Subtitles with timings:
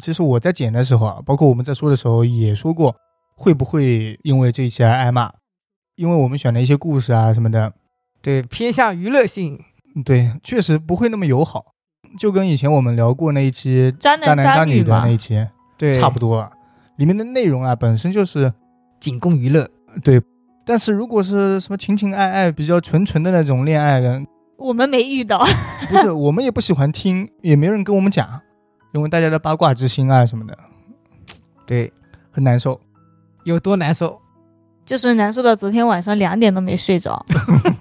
[0.00, 2.94] 其实我在剪的时候啊，包括我们在说的时候也说过，
[3.36, 5.30] 会不会因为这一期而挨骂？
[5.96, 7.72] 因为我们选了一些故事啊什么的，
[8.22, 9.58] 对，偏向娱乐性，
[10.04, 11.74] 对，确实不会那么友好，
[12.18, 15.44] 就跟以前我们聊过那一期渣男渣女的那一期
[15.76, 16.50] 对，差不多啊，
[16.96, 18.52] 里面的内容啊本身就是
[19.00, 19.68] 仅供娱乐，
[20.04, 20.22] 对，
[20.64, 24.22] 但是如果是什么情情爱爱、比较纯纯的那种恋爱的，
[24.56, 25.44] 我们没遇到，
[25.90, 28.40] 不是我们也不喜欢听，也没人跟我们讲，
[28.92, 30.56] 因为大家的八卦之心啊什么的
[31.66, 31.92] 对，
[32.30, 32.80] 很难受。
[33.44, 34.18] 有多难受？
[34.84, 37.24] 就是难受到昨天晚上两点都没睡着。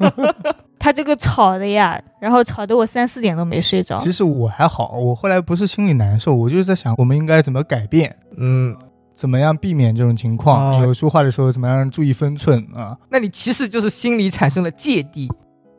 [0.80, 3.98] 他这个吵的呀，然后吵得我三四点都没睡着。
[3.98, 8.76] 其实我还好，我后来不是心里难受，我就是在想我们应该怎么改变，嗯，
[9.16, 12.98] 怎么样避免这种情况，哦有说话的时候怎么样注意分寸啊？
[13.10, 15.30] 那你其实就是心里产生了芥蒂，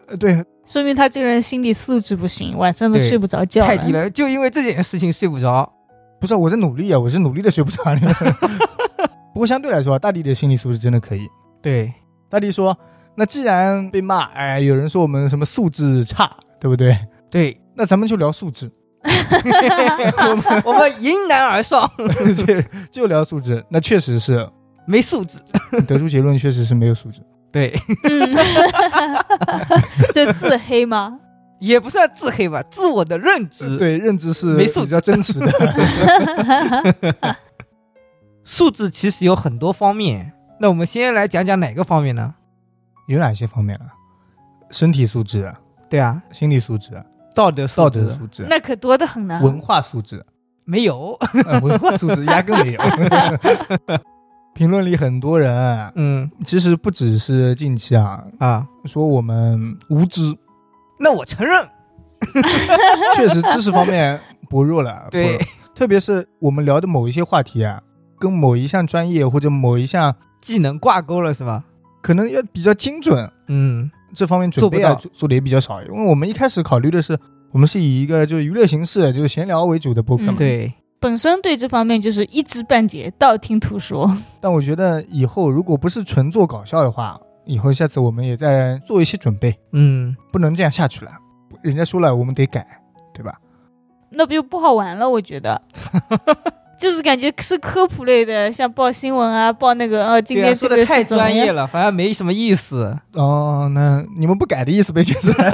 [0.08, 3.64] 呃，对，说明他这个人心理素质不行，晚上都睡不着觉。
[3.64, 3.90] 太低。
[3.90, 5.72] 了，就因为这件事情睡不着。
[6.20, 7.82] 不是我在努力啊，我是努力的睡不着。
[9.32, 11.26] 不过相对来说，大地的心理素质真的可以。
[11.62, 11.92] 对，
[12.28, 12.76] 大地说
[13.16, 16.98] ：“那既然被骂，哎，有人说我们什么素质差，对不对？
[17.30, 18.70] 对，那咱们就聊素质，
[20.64, 21.90] 我们迎难而上，
[22.36, 23.64] 就就聊素质。
[23.70, 24.46] 那确实是
[24.86, 25.38] 没素质。
[25.86, 27.20] 得出结论，确实是没有素质。
[27.50, 28.36] 对，嗯，
[30.12, 31.18] 这自黑吗？
[31.60, 37.36] 也不算自黑吧，自我的认知。，对，认知是没素质比较真实的。
[38.44, 40.32] 素质其实有很多方面。
[40.60, 42.34] 那我们先来讲讲哪个方面呢？
[43.08, 43.86] 有哪些方面啊？
[44.70, 45.52] 身体素质、
[45.88, 47.02] 对啊，心理素质、
[47.34, 49.40] 道德素道质德素质、那可多得很呢。
[49.42, 50.24] 文化素质。
[50.64, 51.18] 没有。
[51.46, 52.80] 呃文化素质压根没有。
[54.58, 60.20] 评论里很多人啊嗯其实不只是近期啊，啊，说我们无知，
[60.98, 61.54] 那我承认。
[63.14, 64.18] 确实知识方面
[64.50, 65.06] 薄弱了。
[65.12, 65.38] 对，
[65.76, 67.80] 特别是我们聊的某一些话题啊，
[68.18, 71.62] 跟某一项专业或者某一项技能挂钩了是吧？
[72.02, 75.80] 可能要比较精准，嗯，这方面准备啊做做做的也比较少。
[75.84, 77.16] 因为我们一开始考虑的是，
[77.52, 80.32] 我们是以一个就是娱乐形式，就是闲聊为主的播客嘛。
[80.32, 84.12] 嗯对，本身对这方面就是一知半解，道听途说。
[84.40, 91.10] 但我觉得以后如果不是纯做搞笑的话，以后下次我们也在做一些准备，嗯，不能这样下去了。
[91.62, 92.66] 人家说了，我们得改，
[93.14, 93.34] 对吧？
[94.10, 95.08] 那不就不好玩了？
[95.08, 95.60] 我觉得，
[96.78, 102.96] 就是感觉是科普类的，像报新闻啊，报那个呃，今天这个说的太专业了，反而没什么意思。
[103.14, 105.50] 哦，那你们不改的意思被解释了。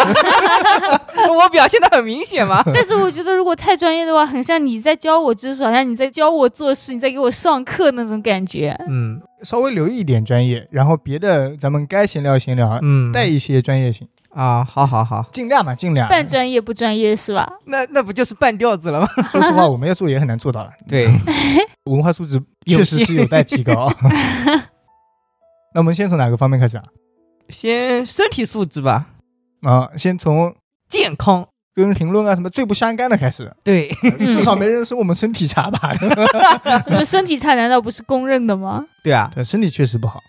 [1.39, 2.62] 我表现的很明显吗？
[2.75, 8.77] 但是我觉得，如果太专业的话，很像你在教我知识，好像你在教我做事，你在给我上课那种感觉。
[8.89, 16.09] 嗯稍微留意一点专业，然后别的咱们该闲聊闲聊，嗯，带一些专业性，啊，好好好，尽量嘛，尽量。
[16.09, 17.53] 半专业不专业是吧？
[17.66, 19.09] 那那不就是半吊子了吗？
[19.31, 20.71] 说实话，我们要做也很难做到了。
[20.89, 21.09] 对，
[21.84, 23.93] 文化素质确实是有待提高。
[25.75, 26.84] 那我们先从哪个方面开始啊？
[27.51, 29.09] 先身体素质吧，
[29.61, 30.55] 啊，先从
[30.99, 31.47] 健康。
[31.75, 35.91] 跟评论啊什么最不相干的开始，对，嗯至少没人说我们身体差吧？
[36.87, 38.84] 我们身体差难道不是公认的吗？
[39.03, 40.21] 对啊，对，身体确实不好。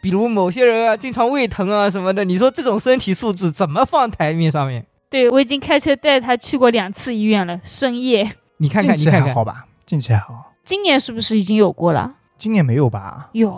[0.00, 4.86] 比如某些人啊，经常胃疼啊什么的，你说这种身体素质怎么放台面上面？
[5.10, 8.30] 对我已经开车带他去过两次医院了，深夜。
[8.58, 9.66] 你看看你看看，好吧？
[9.84, 12.14] 近期还好，今年是不是已经有过了？
[12.38, 13.30] 今年没有吧？
[13.32, 13.50] 有，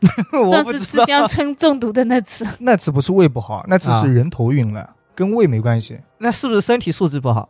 [0.50, 0.78] 上次。
[0.78, 2.46] 吃香椿中毒的那次。
[2.60, 5.98] 那次不是胃不好，那次啊是人头晕了，跟胃没关系。
[6.18, 7.48] 那是不是身体素质不好？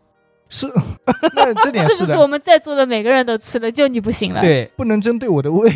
[0.51, 0.67] 是，
[1.35, 5.73] 那这点的是不是我们在座的每个人都吃了，就你不行了？，对，不能针对我的胃。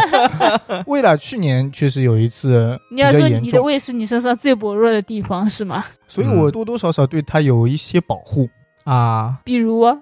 [0.86, 5.84] 胃了，去年确实有一次你要说你的胃是你身上最薄弱的地方是吗？
[6.08, 8.48] 所以我多多少少对它有一些保护。
[8.82, 9.96] 啊，比如，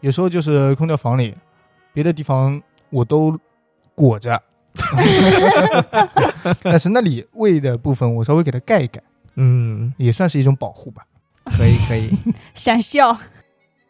[0.00, 1.34] 有时候就是空调房里，
[1.92, 3.38] 别的地方我都
[3.94, 4.40] 裹着，
[6.62, 9.02] 但是那里胃的部分我稍微给它盖一盖，
[9.36, 11.02] 嗯，也算是一种保护吧。
[11.44, 12.10] 可以可以。
[12.54, 13.16] 想笑，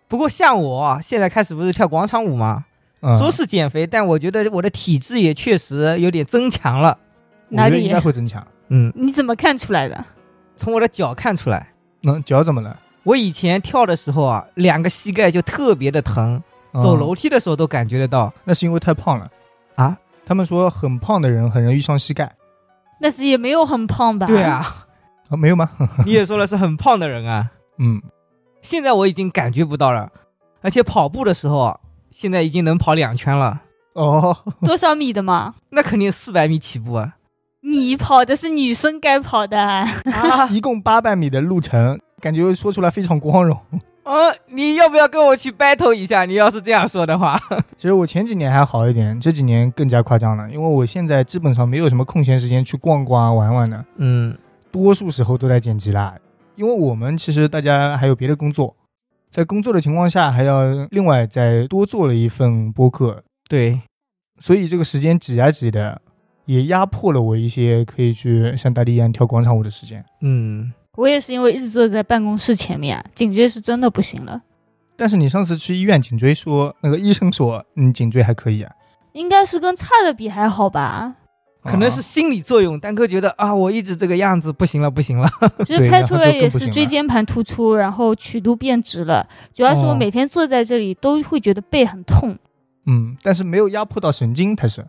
[0.09, 2.65] 不过像我啊现在开始不是跳广场舞吗？
[3.01, 6.99] 嗯，说是减肥，但我觉得我的体质也确实有点增强了。
[7.51, 8.45] 哪里应该会增强。
[8.69, 10.05] 嗯，你怎么看出来的？
[10.57, 11.69] 从我的脚看出来，
[12.05, 12.79] 嗯，脚怎么了？
[13.03, 16.43] 我以前跳的时候啊，两个膝盖就特别的疼，
[16.73, 19.31] 嗯走楼梯的时候都感觉得到那是因为太胖了。
[19.75, 19.99] 啊。
[20.27, 22.35] 他们说很胖的人很容易伤膝盖
[22.99, 24.27] 那是也没有很胖吧？
[24.27, 24.84] 对，啊，
[25.29, 25.71] 啊，没有吗？
[26.05, 27.51] 你也说了是很胖的人啊。
[27.79, 28.01] 嗯，
[28.63, 30.11] 现在我已经感觉不到了，
[30.63, 31.79] 而且跑步的时候啊，
[32.11, 33.63] 现在已经能跑两圈了，
[33.95, 35.55] 哦， 多少米的嘛？
[35.71, 37.17] 那肯定四百米起步啊！
[37.63, 39.89] 你跑的是女生该跑的，啊
[40.53, 43.59] 一共八百米的路程，感觉说出来非常光荣。
[44.05, 44.13] 啊！
[44.49, 46.27] 你要不要跟我去 battle 一下？
[46.27, 47.41] 你要是这样说的话，
[47.79, 54.37] 其实我前几年还好一点，这几年更加夸张了，因为我现在基本上没有什么空闲时间去逛逛啊、玩玩的，嗯
[54.75, 56.17] 多数时候都在剪辑啦。
[56.57, 58.75] 因为我们其实大家还有别的工作，
[59.31, 63.81] 在工作的情况下还要另外再多做了一份播客，对，
[64.41, 66.03] 所以这个时间挤啊挤的，
[66.47, 70.05] 也压迫了我一些可以去像大地一样跳广场舞的时间。
[70.23, 74.43] 嗯，我也是因为一直坐在办公室前面，颈椎是真的不行了。
[74.97, 78.73] 但是你上次去医院颈椎说，那个医生说你颈椎还可以啊，
[79.13, 81.15] 应该是跟差的比还好吧？
[81.65, 82.79] 可能是心理作用。
[82.79, 85.29] 丹哥觉得啊，我一直这个样子不行了，不行了。
[85.65, 89.27] 其实拍出来也是椎间盘突出，然后曲度变直了。
[89.55, 92.39] 主要是我哦每天坐在这里都会觉得背很痛。
[92.87, 94.85] 嗯，但是没有压迫到神经，它是。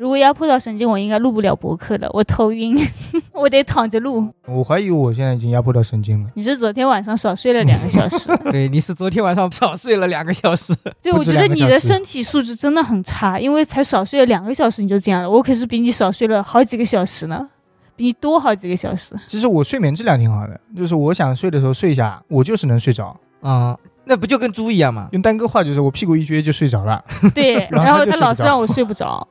[0.00, 2.74] 如果压迫到神经，我应该录不了博客了，我头晕，
[3.34, 4.26] 我得躺着录。
[4.46, 6.30] 我怀疑我现在已经压迫到神经了。
[6.34, 8.34] 你是昨天晚上少睡了两个小时？
[8.50, 10.74] 对，你是昨天晚上少睡了两个小时。
[11.02, 17.46] 对，我觉得你的身体素质真的很差，因为才少睡了两个小时你就这样了，我可是比你少睡了好几个小时呢，
[17.94, 19.14] 比你多好几个小时。
[19.26, 23.14] 其实我睡眠质量挺好的，就是我想睡的时候睡一下，我就是能睡着。
[23.42, 23.76] 啊、
[24.10, 25.08] 那不就跟猪一样吗？
[25.12, 29.24] 用丹哥话就是我屁股一撅就睡着了， 对，然后他老是让我睡不着。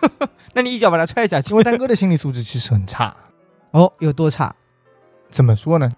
[0.52, 1.56] 那你一脚把他踹下去因。
[1.56, 3.16] 为丹哥 的心理素质其实很差。
[3.70, 4.54] 哦，有多差？
[5.30, 5.90] 怎么说呢？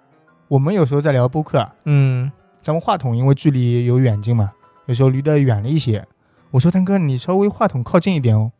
[0.47, 2.31] 我们有时候在聊播客啊，嗯，
[2.63, 4.53] 咱们话筒因为距离有远近嘛，
[4.87, 6.07] 有时候离得远了一些。
[6.53, 8.53] 我说丹哥，你稍微话筒靠近一点哦。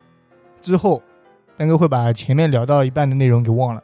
[0.61, 1.01] 之后，
[1.57, 3.83] 丹哥会把前面聊到一半的内容给忘了。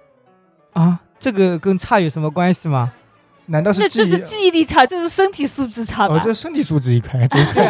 [0.72, 2.92] 啊，这个跟差有什么关系吗？
[3.46, 6.14] 难道是这是记忆力差，这是身体素质差吧？
[6.14, 7.64] 哦，这身体素质一块，这一块。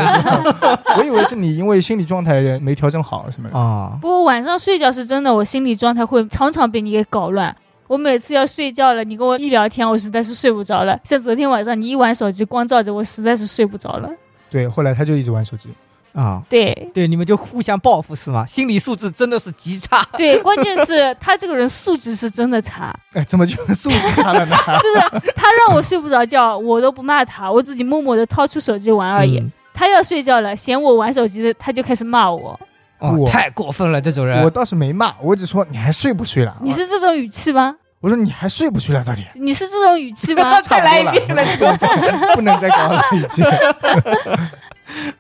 [0.99, 3.59] 我以为是你因为心理状态没调整好什么的。
[3.59, 7.55] 啊，不过晚上睡觉是真的，我心理状态会常常被你给搞乱。
[7.87, 10.99] 我每次要睡觉了，你跟我一聊天，我实在是睡不着了。
[11.05, 14.09] 像昨天晚上你一玩手机，光照着我，实在是睡不着了。
[14.51, 15.69] 对，后来他就一直玩手机。
[16.15, 18.47] 啊，对对，你们就互相报复是吗？
[18.47, 20.07] 心理素质真的是极差。
[20.17, 24.57] 对，关键是他这个人素质是真的差， 哎，怎么就素质差了呢？
[24.81, 29.39] 就是他让我睡不着觉，我都不骂他，我自己默默的掏出手机玩而已。
[29.39, 32.57] 嗯他要睡觉了，嫌我玩手机的，他就开始骂我。
[33.01, 34.41] 哦我，太过分了，这种人。
[34.45, 36.57] 我倒是没骂，我只说你还睡不睡了？
[36.63, 37.75] 你是这种语气吗？
[37.99, 39.03] 我说你还睡不睡了？
[39.03, 39.25] 到底？
[39.35, 40.63] 你是这种语气吗？
[40.63, 41.43] 再来一遍了。
[41.59, 41.89] 不能再
[42.37, 43.43] 不能再高了语气。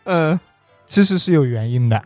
[0.04, 0.38] 嗯
[0.94, 2.00] 其实是有原因的，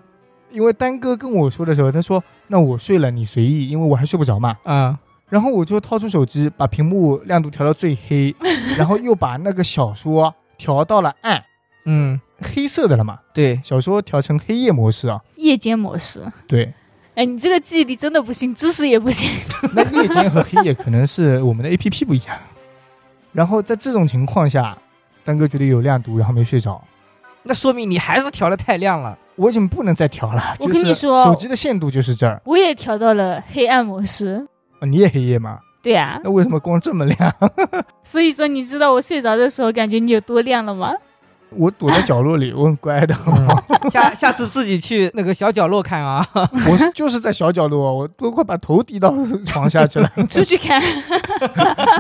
[0.50, 4.56] 因为丹哥跟我说的时候，他说：“那我睡了，你随意，因为我还睡不着嘛。
[4.64, 4.98] 啊，”
[5.28, 8.34] 然后我就掏出手机，把屏幕亮度调到最黑，
[8.78, 11.44] 然后又把那个小说调到了暗，
[11.84, 13.18] 嗯，黑色的了嘛。
[13.34, 15.20] 对，小说调成黑夜模式啊。
[15.36, 16.26] 夜间模式。
[16.46, 16.72] 对，
[17.14, 19.28] 哎，你这个记忆力真的不行，知识也不行。
[19.76, 22.34] 那夜间和黑夜可能是我们的 A P P 不一样。
[23.32, 24.78] 然后在这种情况下，
[25.24, 26.82] 丹哥觉得有亮度，然后没睡着。
[27.48, 29.18] 那说明你还是调的太亮了。
[29.36, 30.54] 我已经不能再调了。
[30.60, 32.40] 我跟你说手机的限度就是这儿。
[32.44, 34.46] 我也调到了黑暗模式。
[34.80, 35.60] 啊你也黑夜吗？
[35.80, 37.34] 对呀、那为什么光这么亮？
[38.04, 40.92] 所以说你知道我睡着的时候感觉你有多亮了吗？
[41.50, 43.14] 我躲在角落里，我很乖的。
[43.90, 46.26] 下下次自己去那个小角落看啊。
[46.34, 49.14] 我就是在小角落，我都快把头低到
[49.46, 50.82] 床下去了，出去看，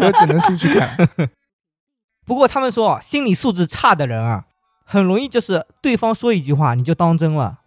[0.02, 1.08] 我只能出去看。
[2.26, 4.44] 不过他们说啊，心理素质差的人啊，
[4.90, 7.58] 很容易就是对方说一句话你就当真了。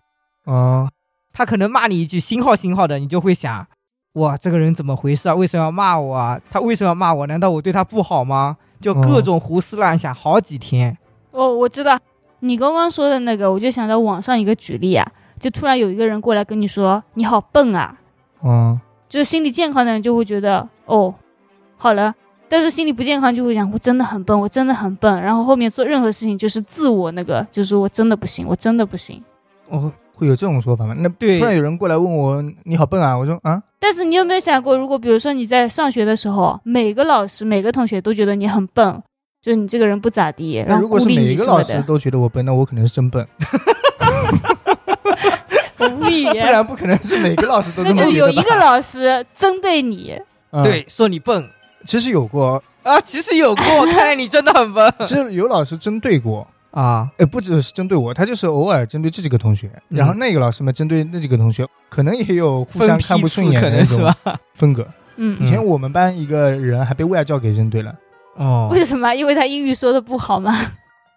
[0.47, 0.89] 嗯，
[1.31, 3.67] 他可能骂你一句星号星号的，你就会想，
[4.13, 5.35] 哇，这个人怎么回事啊？
[5.35, 6.41] 为什么要骂我啊？
[6.49, 7.27] 他为什么要骂我？
[7.27, 8.57] 难道我对他不好吗？
[8.79, 10.97] 就各种胡思乱想好几天。
[11.29, 11.95] 哦，我知道
[12.39, 15.07] 你刚刚说的那个，我就想到网上一个举例啊，
[15.39, 17.95] 就突然有一个人过来跟你说你好笨啊，
[18.43, 21.13] 嗯，就是心理健康的人就会觉得哦，
[21.77, 22.15] 好了。
[22.51, 29.23] 但是心理不健康就会想我真的很笨，我真的很笨，然后后面做任何事情就是自我那个，就是我真的不行，我真的不行。
[29.69, 30.93] 哦，会有这种说法吗？
[30.97, 31.39] 那对。
[31.39, 39.01] 突然有人过来问我你好笨啊，我说啊，但是你有没有想过，如果比如说你在上学的时候，每个老师、每个同学都觉得你很笨，
[39.41, 43.25] 就是你这个人不咋地，然后那如果是每个老师都觉得我笨，那我可能是真笨，
[45.79, 46.25] 无语。
[46.35, 48.11] 不然不可能是每个老师都那这么觉得吧。
[48.11, 50.19] 就有一个老师针对你，
[50.51, 50.61] 嗯。
[50.61, 51.49] 对，说你笨
[51.85, 54.93] 其实有过，啊，其实有过，看来你真的很笨。
[55.05, 64.39] 其实有老师针对过，啊，呃，不只是针对我，他就是偶尔针对这几个同学，嗯然后那个老师们针对那几个同学，可能也有互相看不顺眼的那种能是吧？
[64.53, 64.87] 风格。
[65.17, 67.93] 嗯以，前我们班一个人还被外教给针对了。
[68.35, 69.13] 哦为什么？
[69.13, 70.55] 因为他英语说的不好吗？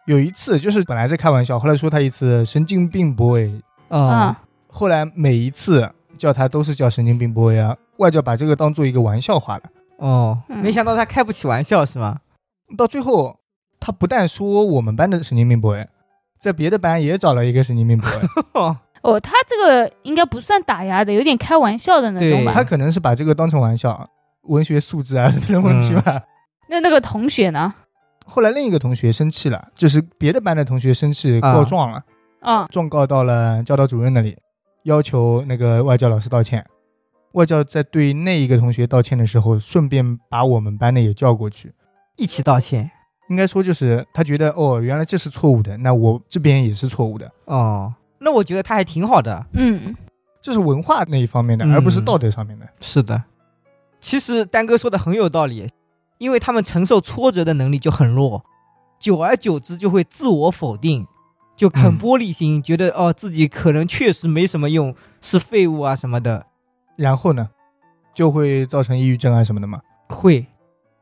[0.06, 3.50] 有一次就是本来在开玩笑，后来说他一次神经病 boy，
[3.88, 9.62] 哦啊，后来每一次叫他都是叫神经病 boy 啊，外教把这个当做一个玩笑话了。
[9.98, 12.18] 哦，嗯没想到他开不起玩笑是吗？
[12.76, 13.38] 到最后，
[13.78, 15.84] 他不但说我们班的神经病 boy，
[16.38, 18.10] 在别的班也找了一个神经病 boy，
[18.54, 22.64] 哦， 哦，他这个应该不算打压的，有点开玩笑的那种对吧他。
[22.64, 24.08] 可能是把这个当成玩笑，
[24.42, 26.22] 文学素质啊什么的问题吧。
[26.68, 27.74] 那那个同学呢？
[28.26, 32.02] 后来另一个同学生气了，就是别的班的同学生气啊告状了，
[32.40, 34.34] 啊，状告到了教导主任那里，
[34.84, 36.64] 要求那个外教老师道歉。
[37.34, 41.72] 外教在对那一个同学道歉的时候，顺便把我们班的也叫过去。
[42.16, 42.90] 一起道歉。
[43.30, 49.46] 应该说就是他觉得哦，原来这是错误的，那我这边也是错误的，哦，那我觉得他还挺好的。
[49.54, 49.96] 嗯，
[50.42, 52.68] 这是文化那一方面的，嗯而不是道德上面的。
[52.80, 53.24] 是的，
[53.98, 55.70] 其实丹哥说的很有道理，
[56.18, 58.44] 因为他们承受挫折的能力就很弱，
[59.00, 61.06] 久而久之就会自我否定，
[61.56, 66.44] 就很嗯玻璃心，觉得哦自己可能确实没什么用，是废物啊什么的。
[66.96, 67.48] 然后呢，
[68.14, 69.80] 就会造成抑郁症啊什么的嘛。
[70.08, 70.46] 会，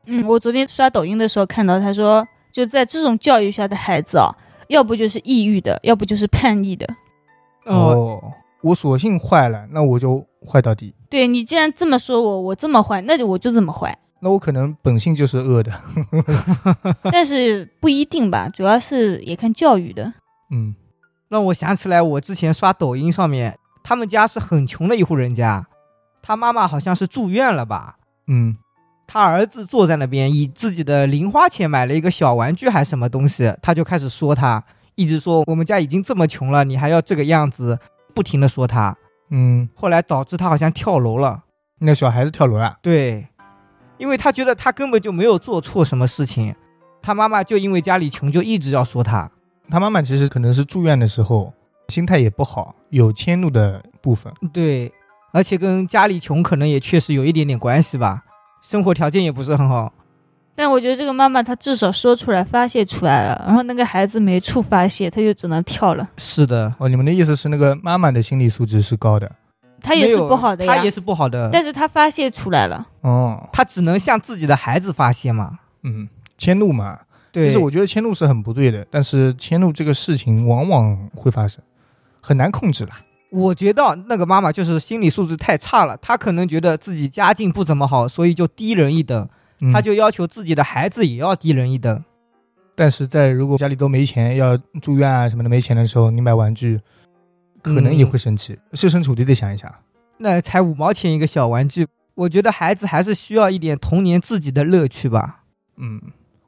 [0.05, 4.35] 嗯，我昨天刷抖音的时候看到，他说就在这种教育下的孩子啊，
[4.67, 6.87] 要不就是抑郁的，要不就是叛逆的。
[7.65, 10.95] 哦，哦，我索性坏了，那我就坏到底。
[11.09, 13.97] 对你既然这么说我，我这么坏，那就我就这么坏。
[14.19, 15.71] 那我可能本性就是恶的。
[17.11, 20.13] 但是不一定吧，主要是也看教育的。
[20.49, 20.73] 嗯，
[21.27, 25.67] 让我想起来我之前刷抖音上面，他们家是很穷的一户人家，
[26.23, 28.55] 他妈妈好像是住院了吧，嗯，
[29.05, 34.63] 他儿子坐在那边，以自己的零花钱买了一个小玩具还是什么东西，他就开始说他，
[34.95, 37.77] 一直说我们家已经这么穷了，你还要这个样子，
[38.15, 38.95] 不停的说他。
[39.29, 41.43] 嗯，后来导致他好像跳楼了，
[41.79, 42.77] 那小孩子跳楼了。
[42.81, 43.27] 对，
[43.97, 46.55] 因为他觉得他根本就没有做错什么事情，
[47.01, 49.29] 他妈妈就因为家里穷，就一直要说他。
[49.69, 51.51] 他妈妈其实可能是住院的时候
[51.87, 54.31] 心态也不好，有迁怒的部分。
[54.53, 54.91] 对，
[55.33, 58.23] 而且跟家里穷可能也确实有一点点关系吧，
[58.61, 59.91] 生活条件也不是很好。
[60.55, 66.07] 但我觉得这个妈妈她至少说出来发泄出来了，然后那个孩子没处发泄，他就只能跳了。
[66.17, 69.31] 是的，哦，你们的意思是那个妈妈的心理素质是高的？
[69.81, 72.87] 她也是不好的呀，他也是不好的，但是她发泄出来了。
[73.01, 75.57] 哦，她只能向自己的孩子发泄嘛。
[75.81, 76.99] 嗯，迁怒嘛。
[77.31, 81.63] 对，其实我觉得迁怒是很不对的，但是迁怒这个事情往往会发生，
[82.21, 83.01] 很难控制啦。
[83.33, 89.27] 我觉得那个妈妈就是心理素质太差了，她可能觉得自己家境不怎么好，所以就低人一等，
[89.59, 92.03] 嗯她就要求自己的孩子也要低人一等。
[92.75, 96.79] 但是在如果家里都没钱，要住院啊什么的没钱的时候，你买玩具，
[97.63, 99.73] 可能也会生气，设身处地的想一想。
[100.17, 105.41] 那才五毛钱一个小玩具，我觉得孩子还是需要一点童年自己的乐趣吧。
[105.77, 105.99] 嗯，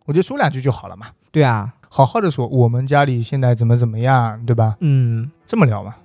[0.06, 4.78] 我就说两句就好了嘛，对啊，好好的说我们家里现在怎么怎么样，对吧？
[4.82, 5.96] 嗯，这么聊嘛。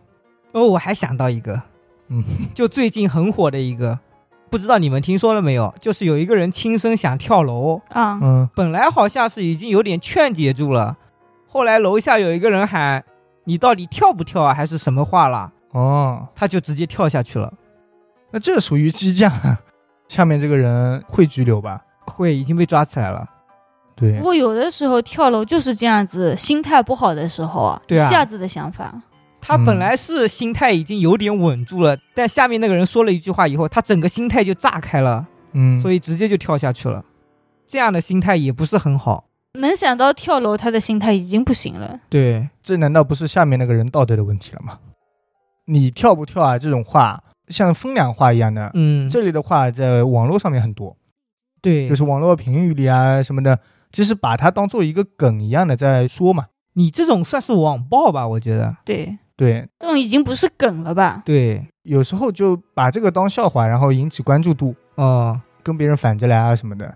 [0.52, 1.62] 哦，我还想到一个，
[2.08, 3.98] 嗯， 就最近很火的一个，
[4.50, 5.72] 不知道你们听说了没有？
[5.80, 10.96] 就是有一个人轻生想跳楼，啊、嗯，本来好像是已经有点劝解住了，
[11.46, 13.04] 后来楼下有一个人喊
[13.44, 14.52] ：“你到底跳不跳啊？
[14.52, 17.52] 还是什么话啦？”哦，他就直接跳下去了，
[18.32, 19.30] 那这属于激将，
[20.08, 21.80] 下面这个人会拘留吧？
[22.06, 23.24] 会已经被抓起来了。
[23.94, 28.92] 对不，过有的时候跳楼就是这样子，心态不好的时候啊，对啊一下子的想法。
[29.40, 37.04] 他本来是心态已经有点稳住了，但下面那个人说了一句话以后，他整个心态就炸开了，嗯，所以直接就跳下去了。
[37.66, 39.24] 这样的心态也不是很好。
[39.54, 42.00] 能想到跳楼，他的心态已经不行了。
[42.08, 44.78] 对，这难道不是下面那个人道德的问题了吗？
[45.66, 46.58] 你跳不跳啊？
[46.58, 50.96] 这种话像风凉话一样的，嗯，这里的话在网络上面很多，
[51.60, 53.58] 对，就是网络评语里啊什么的，
[53.90, 56.46] 其实把它当做一个梗一样的在说嘛。
[56.74, 58.26] 你这种算是网暴吧？
[58.26, 58.76] 我觉得。
[58.84, 61.22] 对，对，这种已经不是梗了吧？
[61.24, 66.94] 对，有时候就把这个当笑话，然后引起关注度，哦，跟别人反着来啊什么的。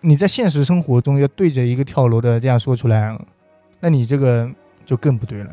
[0.00, 3.18] 你在现实生活中要对着一个跳楼的这样说出来，
[3.80, 4.48] 那你这个
[4.86, 5.50] 就更不对了。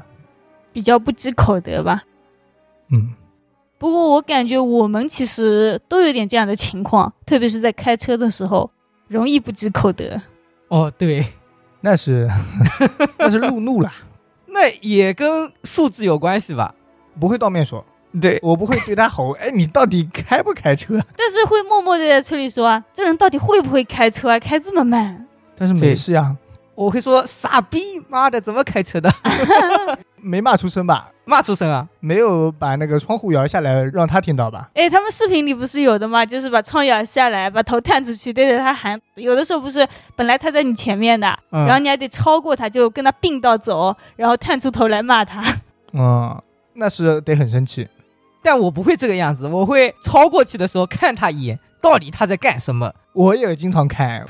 [0.72, 2.04] 比较不知口德吧。
[2.92, 3.16] 嗯，
[3.80, 8.70] 不过我感觉我们其实都有点这样的情况，特别是在开车的时候，
[9.08, 10.22] 容易不知口德。
[10.68, 11.25] 哦，对，
[11.80, 12.30] 那是
[13.18, 13.92] 那是路怒了，
[14.51, 16.74] 那也跟素质有关系吧？
[17.20, 17.86] 不会当面说，
[18.20, 21.00] 对，我不会对他吼，哎，你到底开不开车？
[21.17, 24.39] 但是会默默的在车里说啊，这人到底会不会开车啊？
[24.39, 25.25] 开这么慢？
[25.58, 26.36] 但是没事呀，
[26.75, 29.13] 我会说傻逼，妈的，怎么开车的？
[30.24, 31.12] 没骂出声吧？
[31.25, 31.88] 骂出声啊！
[32.00, 34.70] 没有把那个窗户摇下来让他听到吧？
[34.75, 36.25] 哎，他们视频里不是有的吗？
[36.25, 39.00] 就是把窗摇下来，把头探出去，对着他喊。
[39.16, 45.44] 有的时候不是本来他在你前面的，嗯然后你还得超过他，就跟他并道走，然后探出头来骂他。
[45.94, 46.40] 嗯，
[46.74, 47.88] 那是得很生气。
[48.44, 52.94] 但我不会这个样子，我会超过去的时候看他一眼，到底他在干什么。
[53.13, 54.25] 我也经常看，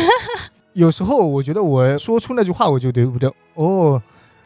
[0.76, 3.32] 有时候我觉得我说出那句话，我就对不对？
[3.54, 4.00] 哦，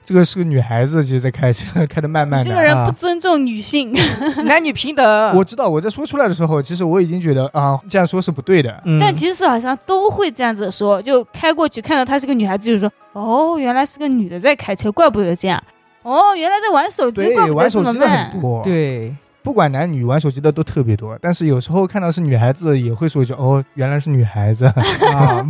[0.05, 2.49] 这个是个女孩子，其实在开车， 开的慢慢的。
[2.49, 3.93] 这个人啊不尊重女性。
[4.47, 5.37] 男女平等。
[5.37, 8.81] 我知道我在说出来的时候，其实我已经觉得啊，这样说是不对的。
[8.85, 15.61] 嗯 但其实好像都会这样子说，就开过去看到她是个女孩子，就说哦，原来是个女的在开车，怪不得这样。
[16.03, 18.33] 哦，原来在玩手机，怪，不得这么慢。
[18.63, 21.19] 对，不管男女，玩手机的都特别多。
[21.21, 24.67] 但是有时候看到是女孩子，也会说一句哦，原来是女孩子。
[24.67, 25.47] 啊，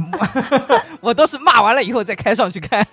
[1.01, 2.87] 我都是骂完了以后再开上去看。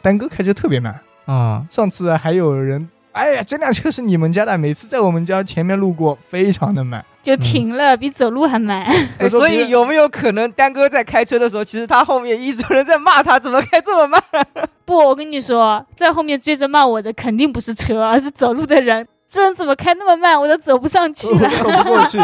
[0.00, 7.04] 丹哥开车特别慢，啊，上次还有人，哎呀，这辆车是你们家的，每次在我们家前面路过，非常的慢。
[7.22, 8.86] 就停了，比走路还慢。
[9.18, 14.22] 哎所以有没有可能丹哥在开车的时候，其实他后面一直有人在骂他怎么开这么慢？
[14.84, 19.06] 不，我跟你说，在后面追着骂我的肯定不是车，而是走路的人。
[19.28, 21.48] 这人怎么开那么慢，我都走不上去了。
[21.58, 22.18] 走不过去。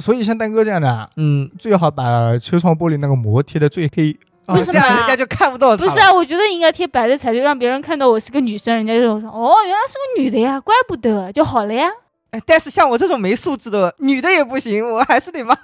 [0.00, 4.16] 所以像丹哥这样的啊，嗯，最好把车窗玻璃那个膜贴的最黑。
[4.46, 5.76] 哦为什么啊这样人家就看不到？
[5.76, 11.88] 不是啊，我觉得应该贴白的才对，让别人看到我是个女生，人家就说哦，原来是个女的呀，怪不得就好了呀。
[12.32, 15.54] 哎，但是像我这种没素质的女的也不行，我还是得骂。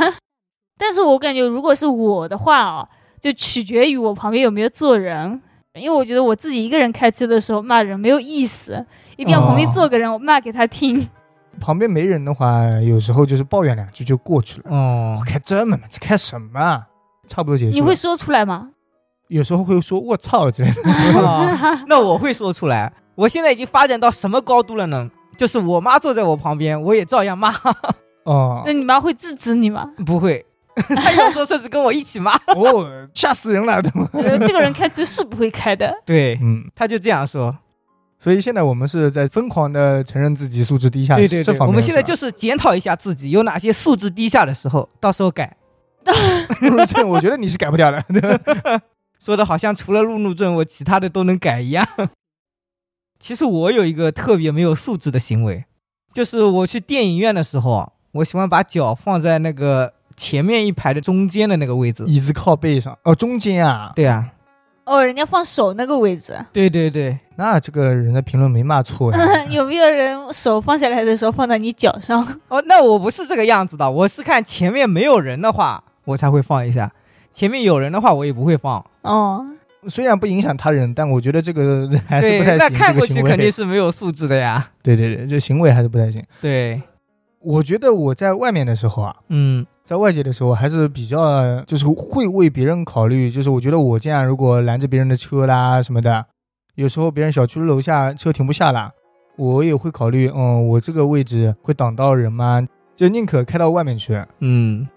[0.78, 2.88] 但是我感觉如果是我的话啊，
[3.20, 5.42] 就取决于我旁边有没有坐人，
[5.74, 8.86] 因为我觉得我自己一个人开车的时候骂人没有意思，
[9.16, 11.08] 一定要旁边坐个人，我骂给他听。
[11.60, 14.70] 旁边没人的话，有时候就是抱怨两句就过去了。
[14.70, 16.86] 哦我，开这么慢，这开什么啊？
[17.28, 17.74] 差不多结束。
[17.74, 18.70] 你会说出来吗？
[19.28, 20.82] 有时候会说“我操”之类的。
[21.18, 21.48] 哦
[21.86, 22.92] 那我会说出来。
[23.14, 25.08] 我现在已经发展到什么高度了呢？
[25.36, 27.54] 就是我妈坐在我旁边，我也照样骂，
[28.24, 29.92] 哦那你妈会制止你吗？
[30.04, 30.44] 不会。
[30.74, 32.34] 她有时候甚至跟我一起骂。
[32.48, 34.08] 哦，吓死人了，对吗？
[34.12, 35.96] 呃这个人开车是不会开的。
[36.04, 37.56] 对，嗯，他就这样说。
[38.24, 45.54] 所以现在我们是在疯狂的承认自己素质低下，对对对，我们现在就是是检讨一下自己有哪些素质低下的时候，到时候改。
[46.62, 48.02] 路怒症我觉得你是改不掉的。
[48.08, 48.80] 对 吧
[49.20, 51.86] 说的好像除了路怒症，我其他的都能改一样。
[53.18, 55.64] 其实我有一个特别没有素质的行为，
[56.14, 62.04] 就是我去电影院的时候啊，我喜欢把脚放在那个前面一排的中间的那个位置。
[62.06, 64.30] 椅子靠背上，哦，中间啊，对啊，
[64.84, 69.18] 哦，人家放手那个位置，对对对，那这个人的评论没骂错呀。
[69.50, 72.22] 有没有人手放下来的时候放到你脚上？
[72.48, 76.88] 哦，那我不是这个样子的，我是看前面没有人的话，我才会放一下；
[77.32, 78.84] 前面有人的话，我也不会放。
[79.02, 79.46] 哦，
[79.88, 82.58] 虽然不影响他人，但我觉得这个还是不太，行。
[82.58, 84.70] 那看过去肯定是没有素质的呀。
[84.82, 86.22] 对对对，这行为还是不太行。
[86.42, 86.82] 对，
[87.40, 96.24] 我觉得我在外面的时候啊，嗯在外界的时候还是比较就是会为别人考虑，就是我觉得我这样如果拦着别人的车啦什么的，
[96.74, 98.90] 有时候别人小区楼下车停不下了，
[99.36, 102.66] 我也会考虑，嗯，我这个位置会挡到人吗？
[102.96, 104.18] 就宁可开到外面去。
[104.38, 104.88] 嗯，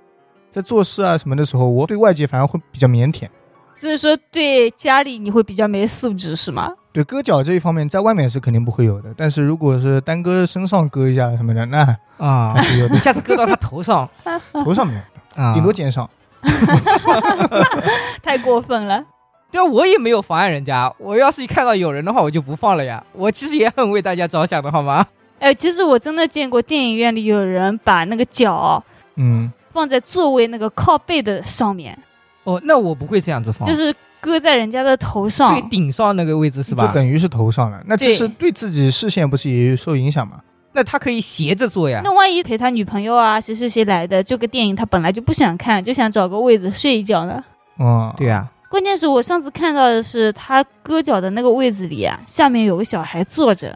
[0.50, 3.28] 在做事啊什么的时候，我对外界反而会比较腼腆。
[3.76, 6.71] 所以说对家里你会比较没素质是吗？
[6.98, 13.00] 对割脚这一方面，在外面是肯定不会有的，但是如果是单割身上割一下什么的，那啊还，是有的你。
[13.00, 14.10] 下次割到他头上
[14.66, 14.96] 头上没
[15.38, 16.10] 有，啊，顶多肩上。
[18.24, 19.04] 太过分了。
[19.52, 20.92] 对啊，我也没有妨碍人家。
[20.98, 23.04] 我要是一看到有人的话，我就不放了呀。
[23.14, 25.06] 我其实也很为大家着想的，好吗？
[25.38, 28.84] 哎，其实我真的见过电影院里有人把那个脚
[29.18, 31.96] 嗯，放在座位那个靠背的上面，
[32.44, 35.49] 哦，那我不会这样子放，就是搁在人家的头上。
[35.53, 36.88] 最顶上那个位置是吧？
[36.88, 37.82] 就等于是头上了。
[37.86, 40.39] 那其实对自己视线不是也受影响吗？
[40.73, 42.01] 那他可以斜着坐呀。
[42.03, 47.43] 那万一陪他女朋友啊，谁谁谁来的，这个电影他本来就不想看，就想找个位子睡一觉呢。
[47.77, 53.75] 哦，对呀、关键是我上次看到的是他搁脚的那个位子里啊，下面有个小孩坐着，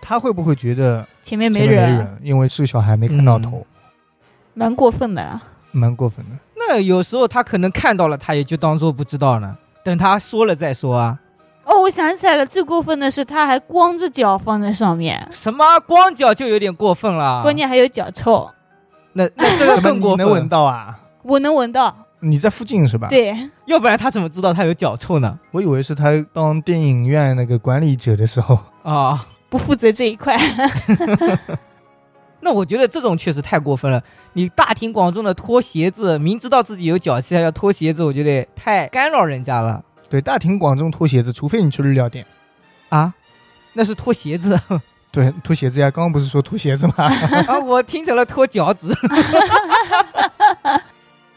[0.00, 2.18] 他会不会觉得前面没人，没人？
[2.22, 3.64] 因为是个小孩没看到头，
[4.54, 5.42] 蛮过分的啊。
[5.70, 6.32] 蛮过分的。
[6.68, 9.56] 那有时候他可能看到了，他也就当做不知道呢。
[9.84, 11.18] 等他说了再说啊。
[11.64, 17.42] 哦，我想起来了，最过分的是他还光着脚放在上面，什么光脚就有点过分了。
[17.42, 18.48] 关键还有脚臭，
[19.12, 20.24] 那那这个更过分。
[20.24, 20.98] 你能闻到啊？
[21.22, 21.94] 我能闻到。
[22.20, 25.38] 你在附近是吧？，对，要不然他怎么知道他有脚臭呢？
[25.52, 30.36] 我以为是他当电影院那个管理者的时候，啊，不负责这一块。
[32.46, 34.00] 那我觉得这种确实太过分了。
[34.34, 42.24] 你大庭广众的脱鞋子，明知道自己有脚气还要脱鞋子，我觉得太干扰人家了对，大庭广众脱鞋子，除非你去日料店。
[42.90, 43.12] 啊！
[43.72, 44.56] 那是脱鞋子
[45.10, 46.94] 对，脱鞋子呀，刚刚不是说脱鞋子吗？
[47.48, 48.94] 啊，我听成了脱脚趾。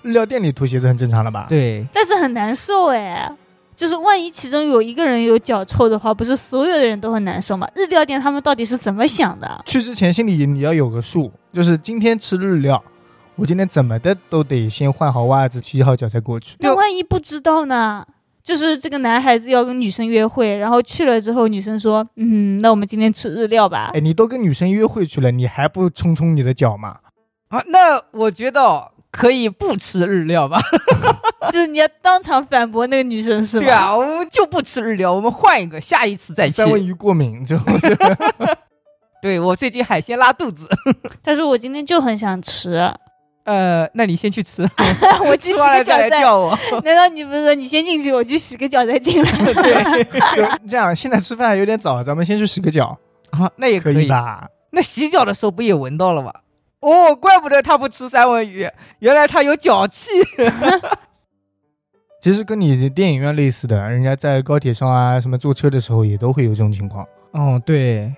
[0.04, 3.32] 日料店里脱鞋子很正常了吧？，对，但是很难受哎。
[3.80, 7.66] 就是万一其中有一个人有脚臭的话，不是所有的人都很难受吗？
[7.74, 9.64] 日料店他们到底是怎么想的？
[9.66, 12.84] 去之前心里你要有个数，就是今天吃日料，
[13.38, 16.58] 我今天怎么的都得先换好袜子、洗好脚才过去。
[16.60, 18.06] 那万一不知道呢？
[18.44, 23.92] 就是这个男孩子要跟女生约会，然后去了之后，女生说：“嗯，那我们今天吃日料吧。
[23.94, 26.98] 哎，你都跟女生约会去了，你还不冲冲你的脚吗？
[27.48, 30.60] 啊，那我觉得可以不吃日料吧？”
[31.52, 33.66] 就是你要当场反驳那个女生是吗？
[33.66, 36.70] 对啊，我们就不吃日料，我们换一个，下一次再吃三。
[36.70, 37.90] 文鱼过敏之后就
[39.22, 40.70] 对我最近海鲜拉肚子，
[41.24, 42.90] 他说我今天就很想吃，
[43.46, 44.70] 呃，那你先去吃，
[45.26, 46.10] 我去洗个脚再。
[46.10, 46.58] 叫我。
[46.84, 49.32] 难道你不是说你先进去，我去洗个脚再进来？
[49.54, 50.96] 对就这样。
[50.96, 52.98] 现在吃饭还有点早，咱们先去洗个脚，
[53.32, 54.08] 啊，那也可可以。
[54.08, 54.48] 吧？
[54.72, 56.32] 那洗脚的时候不也闻到了吗？
[56.82, 60.12] 哦，怪不得他不吃三文鱼，原来他有脚气。
[62.22, 67.08] 其实跟你电影院类似的，人家在高铁上啊，什么坐车的时候也都会有这种情况。
[67.32, 68.14] 哦，对，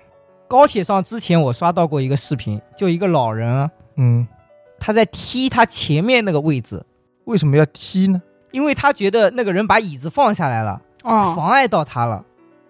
[0.48, 4.26] 高铁上之前我刷到过一个视频，就一个老人啊，嗯，
[4.80, 6.84] 他在踢他前面那个位置，
[7.26, 8.20] 为什么要踢呢？
[8.50, 12.24] 因为他觉得那个人把椅子放下来了，哦，妨碍到他了，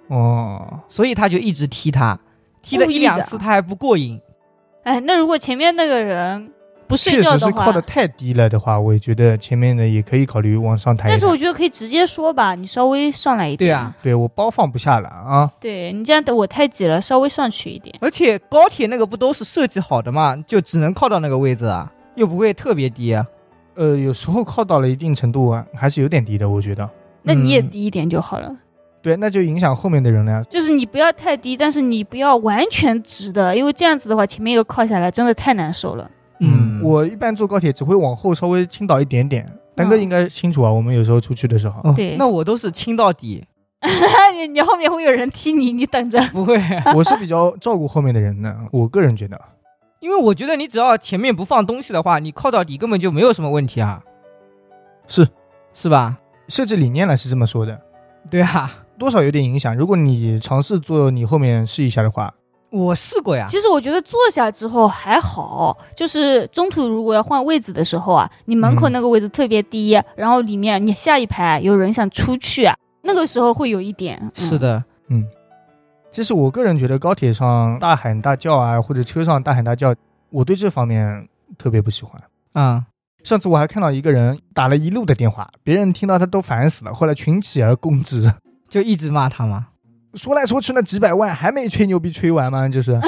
[0.09, 2.19] 哦，所以他就一直踢他，
[2.61, 4.21] 踢了一两次他还不过瘾。
[4.85, 6.51] 哎，那如果前面那个人
[6.87, 11.11] 不睡确觉的话实是靠，的太低了的话，我也觉得前面的也可以考虑往上抬一抬。
[11.11, 13.69] 但是我觉得可以直接说吧，你稍微上来一点。
[13.69, 15.51] 对啊，对我包放不下了啊。
[15.61, 17.95] 对你这样我太挤了，稍微上去一点。
[18.01, 23.25] 而且高铁那个不都是设计好的嘛，就只能靠到那个位置啊，又不会特别低啊。
[23.75, 26.91] 呃，有时候靠到了一定程度啊，还是有点低的，我觉得。
[27.23, 28.55] 那你也嗯低一点就好了，
[29.03, 30.43] 对，那就影响后面的人了呀。
[30.49, 36.09] 就是你不要太低，但是你不要完全直的，因为这样子的话，前面一个靠下来真的太难受了。
[36.39, 39.47] 嗯，我一般坐高铁只会往后稍微倾倒一点点。
[39.75, 43.45] 丹哥嗯应该清楚啊，我们有时候出去的时候，哦对那我都是倾到底，
[44.37, 46.21] 你你后面会有人踢你，你等着。
[46.31, 46.61] 不会，
[46.95, 48.57] 我是比较照顾后面的人的。
[48.71, 49.41] 我个人觉得，
[50.01, 54.03] 因为我觉得你只要前面不放东西的话，你靠到底根本就没有什么问题啊，
[55.07, 55.27] 是
[55.73, 56.19] 是吧？
[56.49, 57.81] 设计理念呢是这么说的，
[58.31, 59.77] 对啊，多少有点影响。
[59.77, 62.33] 如果你尝试坐你后面试一下的话，
[62.71, 63.47] 我试过呀。
[63.49, 74.17] 其实我觉得坐下之后还好，就是中途如果要换位子的时候啊，你门口嗯那个位置特别低，然后里面你下一排有人想出去啊，那个时候会有一点。
[74.23, 75.27] 嗯是，的，嗯，
[76.13, 79.93] 其实我个人觉得高铁上大喊大叫啊，或者车上大喊大叫，
[80.31, 82.23] 我对这方面特别不喜欢。
[82.53, 82.85] 啊、
[83.25, 88.33] 上次我还看到一个人打了一路的电话，别人听到他都烦死了，后来群起而攻之，
[88.73, 89.67] 就一直骂他嘛。
[90.15, 92.67] 说来说去那几百万还没吹牛逼吹完吗？
[92.71, 92.99] 就是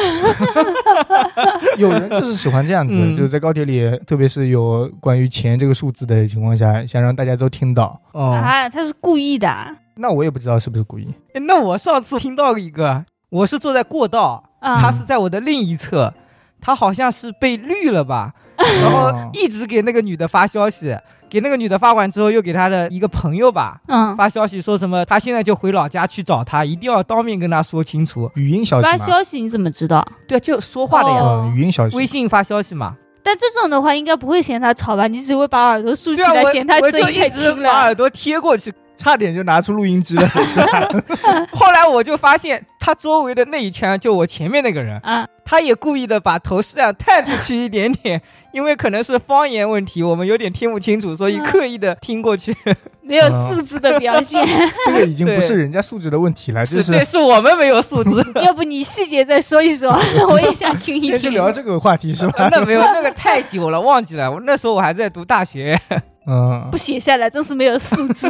[1.79, 7.99] 有人就是喜欢这样子，嗯就是在高铁里，特别是有关于钱这个数字的情况下，想让大家都听到。
[8.13, 9.49] 哦，啊，他是故意的。
[9.97, 11.09] 那我也不知道是不是故意。
[11.33, 16.13] 诶那我上次听到一个，我是坐在过道，啊，他是在我的另一侧，
[16.61, 18.35] 他好像是被绿了吧，
[18.83, 20.95] 然后一直给那个女的发消息，
[21.35, 28.31] 给那个女的发完之后，又给他的一个朋友吧嗯，发消息说什么，他现在就回老家去找他，一定要当面跟他说清楚。
[28.37, 30.07] 语音消息发，消息你怎么知道？
[30.29, 31.97] 对啊，就说话的呀，语音消息。
[31.97, 32.95] 微信发消息嘛。
[33.25, 35.09] 但这种的话，应该不会嫌他吵吧？
[35.09, 37.95] 你只会把耳朵竖起来，嫌他我声音太就一直轻了把耳。
[37.97, 38.73] 朵贴过去。
[38.97, 40.61] 差点就拿出录音机了，是不是？
[41.53, 52.57] 后来我就发现，他周围的那一圈，就我前面那个人，啊，他也故意的把头是啊探出去一点点，因为可能是方言问题，我们有点听不清楚，所以嗯刻意的听过去。
[53.07, 54.45] 没有素质的表现。
[54.87, 57.19] 这个已经不是人家素质的问题了，这是对，是。
[57.19, 58.11] 我们没有素质。
[58.43, 59.91] 要不你细节再说一说，
[60.29, 61.31] 我也想听一今天就。
[61.31, 62.49] 聊这个话题是吧？
[62.51, 64.31] 那没有，那个太久了，忘记了。
[64.31, 65.79] 我那时候我还在读大学。
[66.27, 68.29] 嗯不，写下来真是没有素质。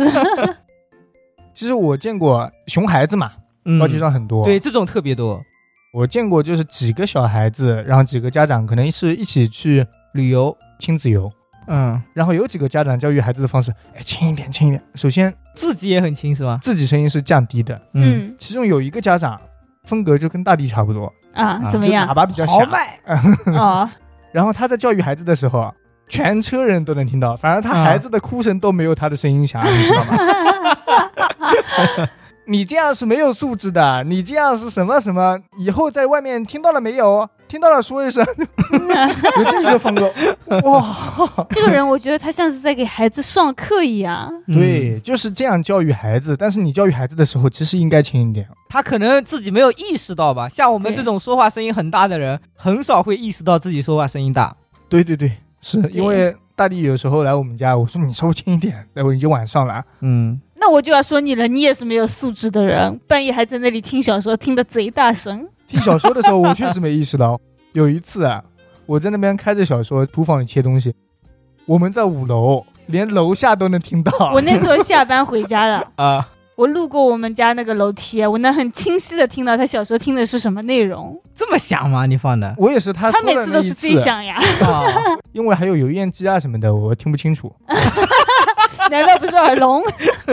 [1.54, 3.30] 其实我见过熊孩子嘛，
[3.64, 4.44] 嗯高铁上很多。
[4.44, 5.40] 对，这种特别多。
[5.92, 11.30] 我见过就是几个小孩子，然后几个家长可能是一起去旅游，亲子游，
[11.66, 14.82] 嗯，然后有几个家长教育孩子的方式，哎，轻一点，轻一点。
[14.94, 16.58] 首先自己也很轻是吧？
[16.62, 19.40] 自己声音是降低的，嗯其中有一个家长
[19.84, 22.14] 风格就跟大地差不多，啊，怎么样喇？
[22.14, 22.60] 叭比较响。
[22.60, 22.98] 豪迈，
[23.56, 23.88] 哦，
[24.32, 25.72] 然后他在教育孩子的时候，
[26.08, 30.16] 全车人都能听到，反而他啊孩子的哭声都没有他的声音响， 你知道吗？
[32.46, 35.38] 你这样是没有素质的，你这样是什么什么？
[35.58, 37.26] 以后在外面听到了没有？
[37.54, 38.26] 听听到了说一声，
[39.38, 40.12] 有这个风格，
[40.68, 44.28] 哇，这个人，我觉得他像是在给孩子上课一样。
[44.48, 46.36] 嗯对，就是这样教育孩子。
[46.36, 48.48] 但是你教育孩子的时候，其实应该轻一点。
[48.68, 50.48] 他可能自己没有意识到吧。
[50.48, 54.56] 像我们这种说话声音很大的人，很少会意识到自己说话声音大。
[54.88, 59.80] 对对对，是因为大力有时候来我们家，我说你稍微轻一点，待会儿已经晚上了。
[60.00, 65.46] 嗯，那我就要说你了，你也是没有素质的人，半夜还在那里听小说，听得贼大声。
[65.66, 67.40] 听小说的时候，我确实没意识到。
[67.72, 68.42] 有一次啊，
[68.86, 70.94] 我在那边开着小说，厨房里切东西，
[71.66, 74.32] 我们在五楼，连楼下都能听到。
[74.32, 81.20] 我那时候下班回家了， 啊，我路过我们家那个楼梯，我能很清晰的听到他小时候听的是什么内容。
[81.34, 82.06] 这么响吗？
[82.06, 82.54] 你放的？
[82.58, 84.84] 我也是他他每次都是最，响呀， 啊，
[85.32, 87.52] 因为还有油烟机啊什么的，我听不清楚。
[88.90, 89.82] 难道不是耳聋？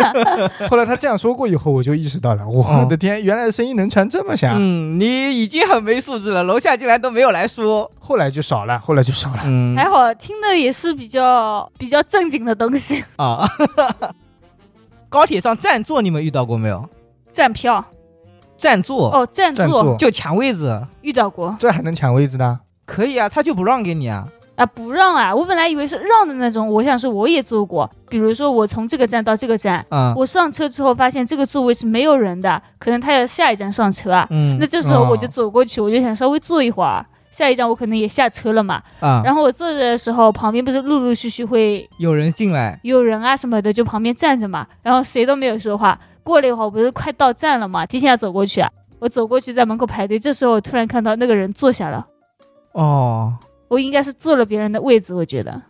[0.69, 4.55] 后来他这样说过以后，我就意识到了，我哦的天，原来声音能传这么响。
[4.57, 7.89] 嗯，你已经很没素质了，楼下竟然都没有来说。
[7.99, 9.41] 后来就少了，后来就少了。
[9.45, 13.47] 嗯还好听的也是比较比较正经的东西，啊，
[15.09, 16.87] 高铁上占座你们遇到过没有？
[17.33, 17.83] 站票
[18.57, 22.59] 占座、哦，占占座就抢位置，遇到过这还能抢位置的？
[22.85, 24.27] 可以啊，他就不让给你啊。
[24.61, 25.33] 啊，不让啊！
[25.33, 37.03] 我本来以为是让的那种，我想说我也坐过，比如说我从这个站到这个站，嗯我上车之后发现这个座位是没有人的，可能他要下一站上车啊，嗯那这时候我就哦走过去，我就想稍微坐一会儿。
[37.31, 45.97] 下一站我可能也下车了嘛，啊，然后我坐着的时候，旁边不是陆陆续续会有人进来，有人啊什么的，就旁边站着嘛，然后谁都没有说话。
[46.23, 48.69] 过了一会儿，我不是快到站了嘛，提前要走过去啊，
[48.99, 52.05] 我走过去在门口排队，这时候我突然看到那个人坐下了，
[52.73, 53.33] 哦，
[53.71, 55.61] 我应该是坐了别人的位子，我觉得。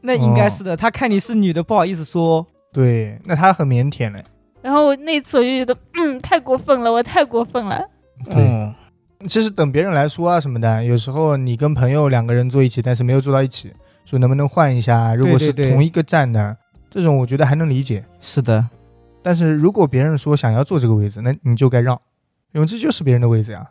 [0.00, 0.76] 那应该是的。
[0.76, 2.44] 他看你是女的，不好意思说。
[2.72, 4.24] 对，那他很腼腆嘞。
[4.60, 7.80] 然后我那次我就觉得，嗯，太过分了，我太过分了。
[8.24, 8.74] 对，嗯
[9.28, 13.72] 其实等别人来说啊什么的，有时候你跟朋友两个人坐一起，但是没有坐到一起，
[14.04, 15.14] 说能不能换一下？
[15.14, 16.56] 如果是同一个站的，
[16.90, 18.04] 这种我觉得还能理解。
[18.20, 18.68] 是的，
[19.22, 21.98] 但是如果别人说想要坐这个位置，那你就该让，
[22.52, 23.70] 因为这就是别人的位置呀。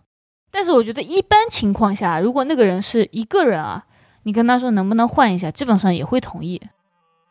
[0.53, 3.83] 但是我觉得一般情况下，如果那个人是一个人啊，
[4.21, 6.61] 你跟他说能不能换一下，基本上也会同意。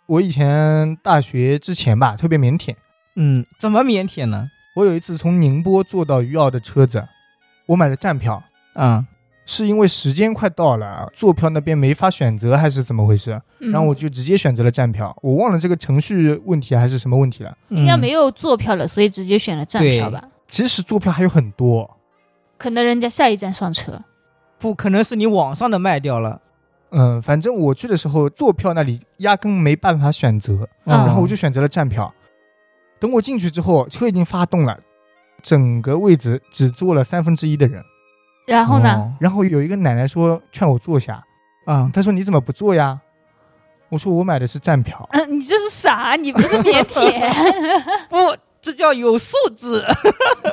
[0.07, 2.75] 我以前大学之前吧，特别腼腆。
[3.15, 4.51] 嗯，怎么腼腆呢？
[4.75, 7.07] 我有一次从宁波坐到余姚的车子，
[7.67, 8.43] 我买了站票，
[8.75, 9.07] 嗯，
[9.47, 13.41] 是因为时间快到了，坐票那边没法选择还是怎么回事？
[13.61, 17.57] 嗯、然后我就直接选择了站票，我忘了这个程序问题还是什么问题了。
[17.69, 20.25] 应该没有坐票了，所以直接选了站票吧。
[20.49, 21.99] 其实坐票还有很多，
[22.63, 24.01] 可能人家下一站上车。
[24.59, 26.41] 不可能是你网上的卖掉了。
[26.91, 32.15] 嗯，反正我去的时候坐票那里压根没办法选择，嗯然后我就选择了站票。
[33.01, 34.79] 等我进去之后，车已经发动了，
[35.43, 37.83] 整个位置只坐了三分之一的人。
[38.47, 38.91] 然后呢？
[38.91, 41.25] 哦然后有一个奶奶说劝我坐下，
[41.67, 43.01] 啊，她说你怎么不坐呀？
[43.89, 45.05] 我说我买的是站票。
[45.13, 47.03] 嗯，你这是傻，你不是腼腆。
[48.09, 49.85] 不，这叫有素质。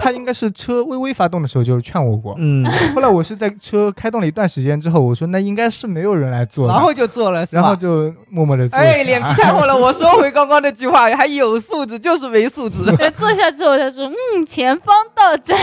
[0.01, 2.35] 她应该是车微微发动的时候就劝我过。
[2.37, 8.77] 嗯，后来我是在车开动了一段时间之后，我说那应该是没有人来坐，然后就做了，是吧然后就默默的坐。
[8.77, 9.75] 哎，脸皮太厚了。
[9.75, 12.83] 我说回刚刚那句话，还有素质就是没素质。
[12.97, 15.57] 对坐下之后，他说：“嗯，前方到站，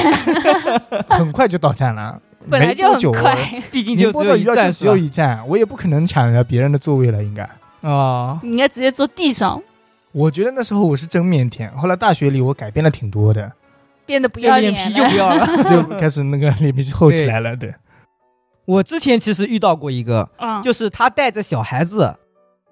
[1.08, 2.20] 很快就到站了，
[2.50, 3.36] 本来就很快。
[3.70, 7.42] 毕竟就只有一站，只有一站，我也不可能抢了别人的座位了，应该。
[7.42, 7.50] 吧
[7.82, 9.62] 哦，你应该直接坐地上，
[10.10, 13.52] 我觉得那时候我是真腼腆，后来大学里我改变了挺多的，
[14.06, 15.46] 变得不这要脸脸皮就不要了。
[15.68, 17.56] 就开始那个脸皮就厚起来了。
[17.56, 17.74] 对，
[18.64, 22.16] 我之前其实遇到过一个，啊，就是他带着小孩子，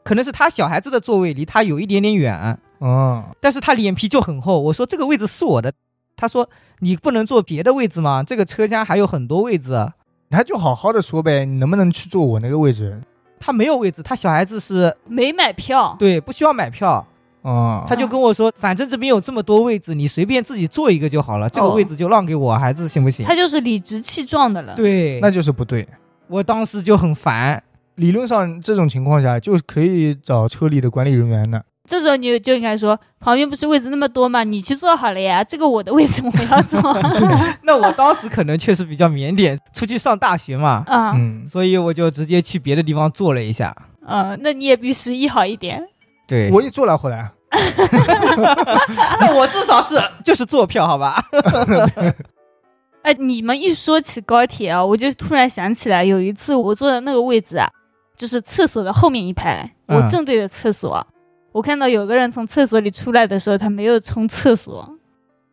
[0.03, 4.61] 可能是他小孩子的座位离他有一点点远，嗯，但是他脸皮就很厚。
[4.61, 5.73] 我说这个位置是我的，
[6.17, 8.23] 他说你不能坐别的位置吗？
[8.23, 9.93] 这个车厢还有很多位置。
[10.31, 13.01] 他就好好的说呗，你能不能去坐我那个位置？
[13.39, 15.95] 他没有位置，他小孩子是没买票。
[15.99, 17.07] 对不需要买票，
[17.45, 23.25] 嗯，他就跟我说，反正这边有这么多位置，你随便自己坐一个就好了，这个哦位置就让给我孩子行不行？
[23.27, 24.75] 他就是理直气壮的了。
[24.75, 25.87] 对，那就是不对。
[26.27, 27.63] 我当时就很烦，
[27.97, 31.63] 理论上这种情况下就可以找车里的管理人员的。
[31.87, 34.43] 这时候你就应该说，旁边不是位置那么多吗？
[34.43, 36.81] 你去坐好了呀，这个我的位置我要坐。
[37.63, 43.77] 那我当时可能确实比较腼腆，出去上大学嘛，啊，嗯，所以我就直接去别的地方坐了一下。
[44.07, 45.85] 啊，那你也比十一好一点。
[46.27, 47.31] 对我也坐了，回来
[49.21, 51.23] 那我至少是 就是坐票，好吧？
[53.03, 57.69] 哎，你们一说起高铁啊，我就突然想起来，有一次我坐的那个位置啊，
[58.17, 61.07] 就是厕所的后面一排，嗯我正对着厕所。
[61.53, 64.89] 我看到有个人从厕所里出来的时候，他没有冲厕所，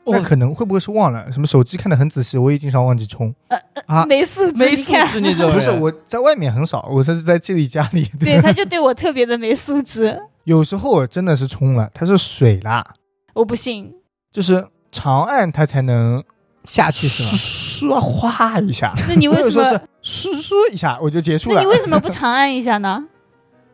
[0.05, 1.31] 那可能会不会是忘了？
[1.31, 3.33] 什么手机看的很仔细，我也经常忘记冲。
[3.49, 3.57] 呃。
[3.87, 5.53] 啊，没素质，没素质那种人。
[5.53, 8.09] 不是我在外面很少，我这是在这里家里。
[8.17, 10.17] 对，他就对我特别的没素质，
[10.51, 12.85] 有时候我真的是冲了，它是水啦，
[13.33, 13.95] 我不信。
[14.33, 16.21] 就是长按它才能
[16.65, 17.95] 下去是吗？
[17.95, 19.63] 唰哗一下，那你为什么说？
[19.63, 21.67] 是唰唰一下我就结束了那你。
[21.67, 23.01] 为什么不长按一下呢？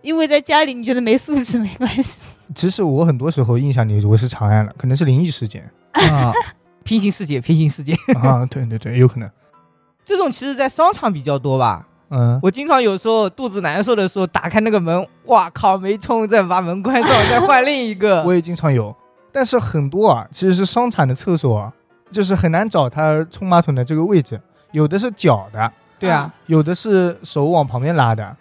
[0.04, 2.36] 因为在家里你觉得没素质没关系。
[2.54, 6.32] 其实我很多时候印象里我是长按了，可能是灵异事件啊，
[6.84, 9.28] 平行世界，平行世界，啊，对对对，有可能。
[10.06, 11.88] 这种其实在商场比较多吧。
[12.10, 18.24] 嗯，我经常有时候肚子难受的时候，打开那个门，哇靠，没冲，再把门关上，再换另一个。
[18.28, 18.96] 我也经常有，
[19.32, 21.74] 但是很多啊，其实是商场的厕所啊，
[22.10, 24.40] 就是很难找它冲马桶的这个位置，
[24.72, 28.36] 有的是脚的，对啊，有的是手往旁边拉的。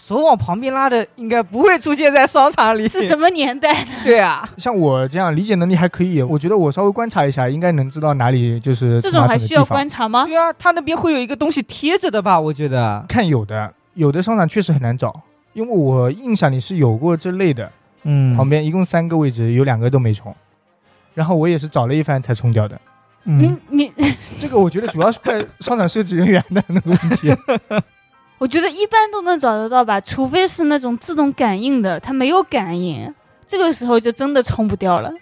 [0.00, 2.86] 手往旁边拉的应该不会出现在商场里。
[2.88, 3.90] 是什么年代的？
[4.04, 9.64] 对啊，像我这样理解能力还可以，我觉得我稍微观察一下，应该能知道哪里就是这种还需要。
[9.64, 10.24] 观察吗？
[10.24, 12.40] 对啊，他那边会有一个东西贴着的吧？
[12.40, 13.04] 我觉得。
[13.08, 15.20] 看有的，有的商场确实很难找，
[15.52, 17.70] 因为我印象里是有过这类的，
[18.04, 20.34] 嗯旁边一共三个位置，有两个都没冲，
[21.12, 22.80] 然后我也是找了一番才冲掉的。
[23.24, 23.92] 嗯，你
[24.38, 27.34] 这个我觉得主要是怪商场设计人员的那个问题。
[28.38, 33.12] 我觉得一般都能找得到吧，除非是那种自动感应的，它没有感应，
[33.46, 35.12] 这个时候就真的冲不掉了。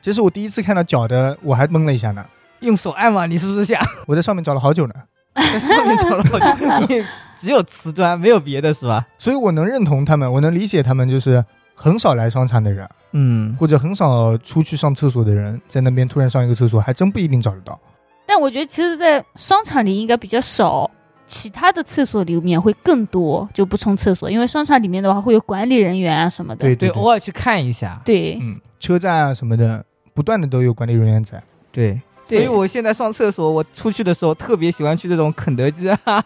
[0.00, 2.24] 其实我第一次看到脚的，我还懵了一下呢。
[2.60, 3.26] 用手按嘛？
[3.26, 4.94] 你是不是想 我在上面找了好久呢，
[5.34, 6.38] 在上面找了好
[6.86, 6.86] 久？
[6.86, 7.04] 你
[7.36, 9.06] 只有瓷砖，没有别的是吧？
[9.18, 17.78] 所以我能认同他们，我能理解他们，就是很少来商场的人，嗯，或者很少出去上厕所的人，在那边突然上一个厕所，还真不一定找得到。
[18.24, 20.90] 但我觉得其实，在商场里应该比较少，
[21.32, 26.60] 其他的厕所里面会更多，就不冲厕所，因为商场里面的话会有管理人员啊什么的。
[26.66, 27.98] 对对，偶尔去看一下。
[28.04, 31.42] 对嗯，车站啊什么的，不断的都有管理人员在。
[31.72, 36.22] 对，所以我现在上厕所，我出去的时候特别喜欢去这种肯德基啊、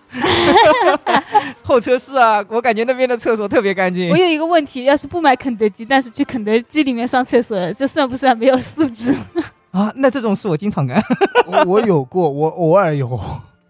[1.62, 4.16] 候车室啊，我感觉那边的厕所特别干净我。
[4.16, 9.14] 有一个问题，要是不买肯德基，但是去肯德基里面上厕所，这算不算没有素质？
[9.70, 11.00] 啊，那这种事我经常干。
[11.46, 13.20] 我我有过，我偶尔有，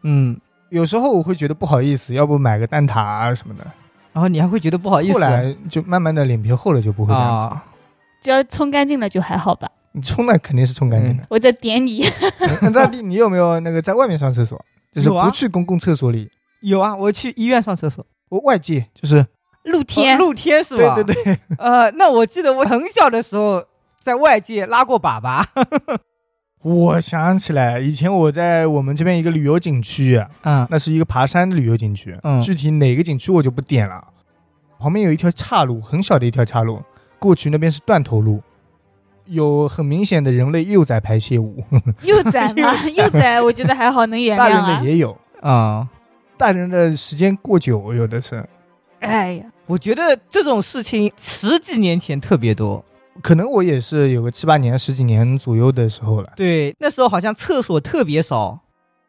[0.03, 0.39] 嗯，
[0.71, 3.67] 有时候我会觉得不好意思，要不买个蛋挞啊什么的。
[4.13, 5.13] 然后你还会觉得不好意思。
[5.13, 7.45] 后来就慢慢的脸皮厚了，就不会这样子。
[7.47, 7.65] 啊，
[8.23, 9.71] 只要冲干净了就还好吧。
[9.93, 11.25] 你冲的肯定是冲干净的。
[11.31, 12.05] 我在点你，
[12.63, 14.63] 那那你你有没有那个在外面上厕所？
[14.93, 16.31] 就是不去公共厕所里，
[16.63, 19.27] 有啊，我去医院上厕所，我外界就是
[19.65, 20.95] 露天哦露天是吧？
[20.95, 23.63] 对对对，呃，那我记得我很小的时候
[24.03, 25.45] 在外界拉过粑粑。
[26.63, 34.03] 我想起来，以前我在我们这边一个旅游景区，嗯那是一个爬山的旅游景区，嗯具体哪个景区我就不点了。
[34.79, 36.83] 旁边有一条岔路，很小的一条岔路，
[37.19, 38.43] 过去那边是断头路，
[39.27, 41.63] 有很明显的人类幼崽排泄物，
[42.03, 44.85] 幼崽嘛， 幼崽我觉得还好能原大人谅啊的。
[44.85, 45.89] 也有，啊、
[46.37, 48.45] 大人的时间过久，有的是。
[49.01, 52.85] 哎呀，我觉得这种事情十几年前特别多。
[53.23, 58.61] 可能我也是有个七八年、十几年左右的时候了，对，那时候好像厕所特别少。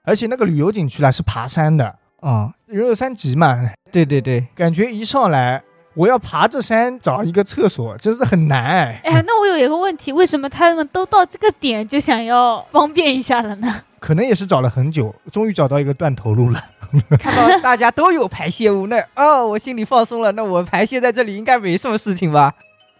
[0.03, 5.61] 而且那个旅游景区啦是爬山的，啊、人有三急嘛，对对对，感觉一上来
[5.95, 9.01] 我要爬着山找一个厕所，真是很难哎。
[9.03, 13.83] 哎呀，那我有一个问题，为什么他们都到这个点就想要方便一下了呢？
[13.99, 16.63] 可能也是找了很久，终于找到一个断头路了。
[17.19, 20.31] 看到大家都有排泄物，那哦，我心里放松了。
[20.31, 22.53] 那我排泄在这里应该没什么事情吧？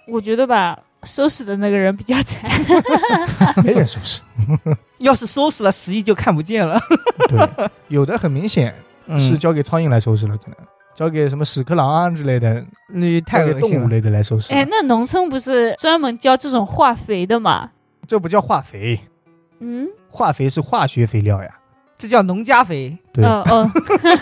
[0.08, 2.44] 我觉得吧，收拾的那个人比较惨。
[3.64, 4.22] 没人收拾。
[5.00, 6.80] 要是收拾了，十一就看不见了。
[7.30, 8.76] 对，有的很明显
[9.08, 10.56] 嗯是交给苍蝇来收拾了，可能
[10.94, 13.60] 交给什么屎壳郎啊之类的，那太交给。
[13.60, 14.60] 动物类的来收拾了。
[14.60, 17.72] 哎，那农村不是专门教这种化肥的吗？
[18.08, 19.00] 这不叫化肥，
[19.60, 21.57] 嗯，化肥是化学肥料呀。
[21.98, 22.98] 这叫农家肥。
[23.12, 23.72] 对，哦哦，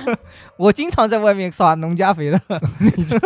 [0.58, 2.40] 我经常在外面撒农家肥的。
[2.80, 3.20] 你这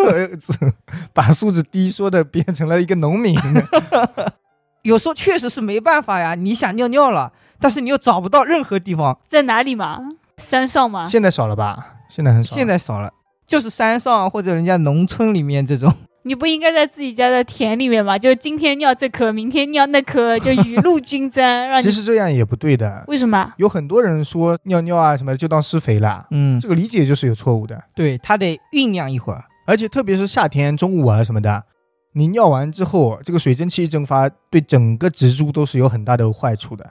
[1.14, 3.38] 把素质低说的变成了一个农民。
[4.84, 9.20] 有时候确实是没办法呀，你想尿尿了，但是你又找不到任何地方。
[9.28, 10.00] 在哪里嘛？
[10.38, 11.06] 山上吗？
[11.06, 11.96] 现在少了吧？
[12.10, 12.56] 现在很少。
[12.56, 13.12] 现在少了，
[13.46, 15.94] 就是山上或者人家农村里面这种。
[16.24, 18.20] 你不应该在自己家的田里面吗？
[18.20, 23.04] 就今天尿这颗，明天尿那颗，就雨露均沾，让其实这样也不对的。
[23.08, 23.54] 为什么？
[23.58, 27.82] 有很多人说尿尿啊什么的就当施肥了，嗯这，个理解就是有错误的。
[27.96, 29.46] 对，它得酝酿一会儿。
[29.66, 31.64] 而且特别是夏天中午啊什么的，
[32.14, 36.86] 你尿完之后，这个水蒸气一蒸发，对整个植株都是有很大的坏处的。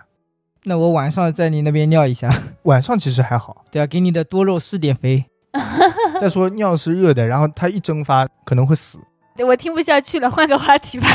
[0.65, 2.31] 那我晚上在你那边尿一下，
[2.65, 5.27] 晚上其实还好，对啊，给你的多肉施点肥。
[6.21, 8.99] 再说尿是热的，然后它一蒸发可能会死。
[9.45, 11.09] 我听不下去了，换个话题吧，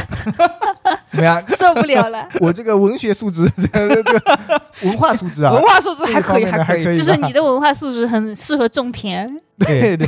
[1.08, 1.44] 怎么样？
[1.56, 2.28] 受不了了。
[2.40, 6.46] 我这个文学素质，这个这个文化素质啊，文化素质还可以。
[6.46, 9.40] 还可以就是你的文化素质很适合种田。
[9.60, 10.08] 对对，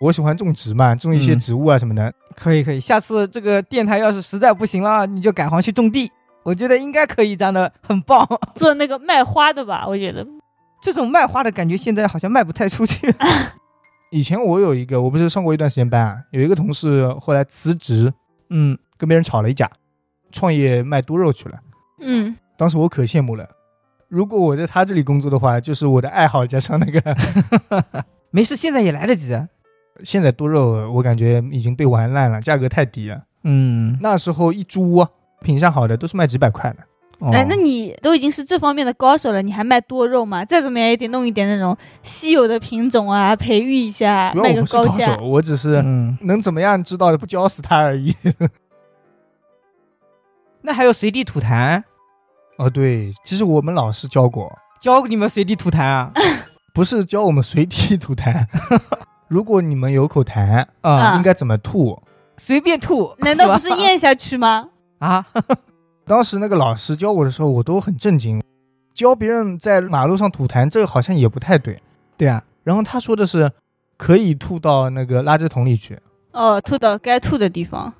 [0.00, 2.12] 我喜欢种植嘛，种一些嗯植物啊什么的。
[2.36, 6.10] 可以可以，下次这个电台要是实在不行了，你就改行去种地。
[6.44, 8.26] 我觉得应该可以，长得很棒。
[8.54, 10.26] 做那个卖花的吧，我觉得。
[10.80, 13.12] 这种卖花的感觉现在好像卖不太出去。
[14.10, 18.12] 以前我有一个，我不是上过一段时间班啊，有一个同事后来辞职，
[18.50, 19.70] 嗯，跟别人吵了一架，
[20.32, 21.58] 创业卖多肉去了。
[22.00, 23.48] 嗯，当时我可羡慕了。
[24.08, 27.16] 如果我在他这里工作的话，就是我的爱好加上那个。
[28.30, 29.38] 没事，现在也来得及。
[30.04, 33.22] 现在多肉我感觉已经被玩烂了，价格太低了。
[33.44, 35.08] 嗯，那时候一株啊
[35.42, 36.78] 品相好的都是卖几百块的。
[37.20, 40.44] 哦哎，那你都已经是这方面的高手了，你还卖多肉吗？
[40.44, 45.22] 再怎么样也得弄一点那种稀有的品种啊，培育一下，卖个我不是高高价手，。
[45.24, 48.14] 我只是嗯，能怎么样知道的，不浇死他而已。
[50.62, 51.82] 那还有随地吐痰，
[52.56, 56.12] 哦，对，其实我们老师教过，教你们随地吐痰啊？
[56.74, 58.46] 不是教我们随地吐痰。
[59.26, 62.00] 如果你们有口痰，啊应该怎么吐？
[62.36, 64.68] 随便吐，难道不是咽下去吗？
[65.00, 65.26] 啊？
[66.08, 68.42] 当时那个老师教我的时候，我都很震惊。
[68.94, 71.80] 教别人在马路上吐痰，这个好像也不太对。
[72.16, 73.52] 对啊，然后他说的是，
[73.98, 76.00] 可以吐到那个垃圾桶里去，
[76.32, 77.92] 哦，吐到该吐的地方，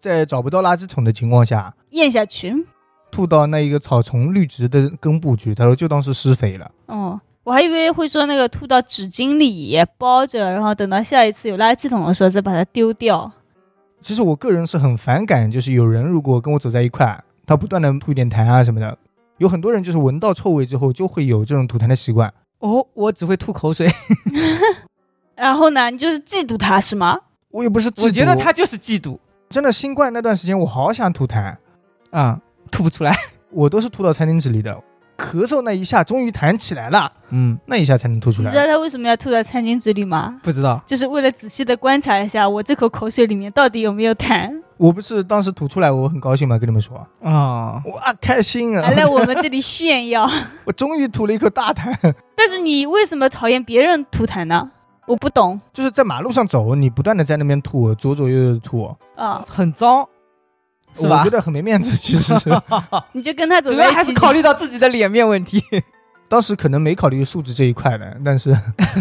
[0.00, 2.66] 在找不到垃圾桶的情况下，咽下去。
[3.12, 5.54] 吐到那一个草丛绿植的根部去。
[5.54, 6.68] 他说就当是施肥了。
[6.86, 13.30] 哦，我还以为会说那个吐到纸巾里包着，然后等到下一次有垃圾桶的时候再把它丢掉。
[14.00, 18.96] 其实我个人是很反感，就是有人如果跟我走在一块，他不断的吐一点痰啊什么的。
[19.38, 22.32] 有很多人就是闻到臭味之后就会有这种吐痰的习惯。
[22.60, 23.90] 哦，我只会吐口水。
[25.34, 27.18] 然后呢，你就是嫉妒他是吗？
[27.50, 29.18] 我也不是嫉妒，我觉得他就是嫉妒
[29.50, 31.56] 真的新冠那段时间，我好想吐痰，
[32.10, 32.40] 啊、
[32.70, 33.12] 吐不出来。
[33.50, 34.80] 我都是吐到餐巾纸里的。
[35.18, 38.68] 咳嗽那一下终于弹起来了，嗯，那一下才能吐出来你知道来。
[38.72, 40.40] 他为什么要吐在餐巾纸里吗？
[40.42, 40.82] 不知道。
[40.86, 44.50] 就是为了仔细的观察一下我这口口水里面到底有没有痰。
[44.82, 48.92] 我不是当时吐出来，我很高兴嘛，跟你们说，啊，哇，开心啊还！
[48.94, 50.28] 来我们这里炫耀。
[50.66, 51.94] 我终于吐了一口大痰。
[52.34, 54.72] 但是你为什么讨厌别人吐痰呢？
[55.06, 59.44] 我不懂就是在马路上走，你不断的在那边吐，左左右右的吐，啊！
[59.48, 60.04] 很脏，
[60.94, 61.30] 是吧我觉？
[61.30, 61.96] 得很没面子。
[61.96, 62.50] 其实是
[63.14, 65.62] 你就跟他走主要还是考虑到自己的脸面问题。
[66.28, 68.50] 当时可能没考虑素质这一块的，但是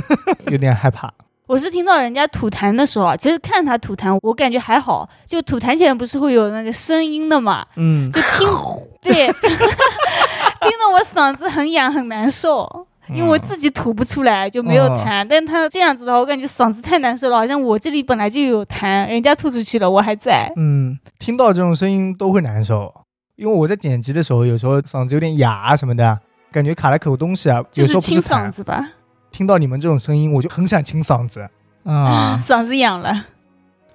[0.51, 1.11] 有点害怕。
[1.51, 5.09] 我是听到人家吐痰的时候啊，其实看他吐痰，我感觉还好。
[5.27, 8.47] 就吐痰前不是会有那个声音的嘛，嗯，就听
[9.03, 12.87] 对， 听得我嗓子很痒很难受。
[13.09, 15.27] 因为我自己吐不出来，就没有痰。
[15.29, 20.49] 但他这样子的话，我感觉嗓子太难受了，好像我这里本来就有痰，人家吐出去了，我还在。
[20.55, 22.93] 嗯，听到这种声音都会难受，
[23.35, 26.17] 因为我在剪辑的时候，有时候嗓子有点哑啊什么的，
[26.53, 28.21] 感觉卡了口东西啊，有时候不就是清。
[28.21, 28.87] 嗓子吧，
[29.31, 31.49] 听到你们这种声音，我就很想清嗓子。
[31.83, 33.27] 啊， 嗓子痒了。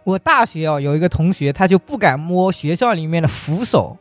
[0.05, 3.97] 我大学哦有一个同学，他就不敢摸学校里面的扶手，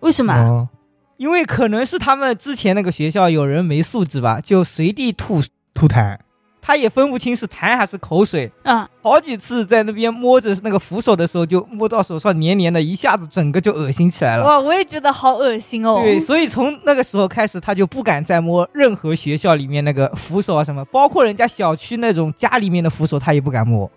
[0.00, 0.32] 为什么？
[0.34, 0.68] 哦，
[1.16, 5.42] 因为可能是他们之前那个学校有人没素质吧，就随地吐，
[5.74, 6.18] 吐痰，
[6.60, 8.50] 他也分不清是痰还是口水。
[8.64, 14.44] 嗯，好几次在那边摸着那个扶手的时候，就摸到手上黏黏的，一下子整个就恶心起来了。
[14.44, 16.00] 哇，我也觉得好恶心哦。
[16.02, 23.90] 对，所以从那个时候开始，他就不敢再摸任何学校里面那个扶手啊什么，包括人家小区那种家里面的扶手，他也不敢摸。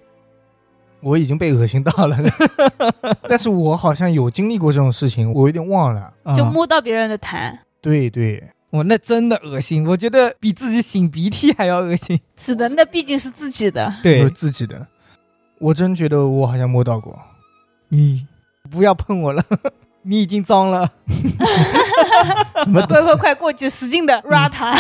[1.02, 2.16] 我已经被恶心到了。
[3.28, 6.14] 但是我好像有经历过这种事情，我有点忘了。
[6.38, 7.58] 就啊摸到别人的痰。
[7.82, 12.20] 对对，我那真的恶心，我觉得比自己擤鼻涕还要恶心。
[12.38, 13.94] 是的，那毕竟是自己的。
[14.02, 14.88] 对自己的，
[15.60, 17.20] 我真觉得我好像摸到过。
[17.90, 18.26] 你
[18.70, 19.44] 不要碰我了，
[20.04, 20.90] 你已经脏了。
[22.64, 22.82] 什么？
[22.88, 24.74] 快快快过去，使劲的 ra 他。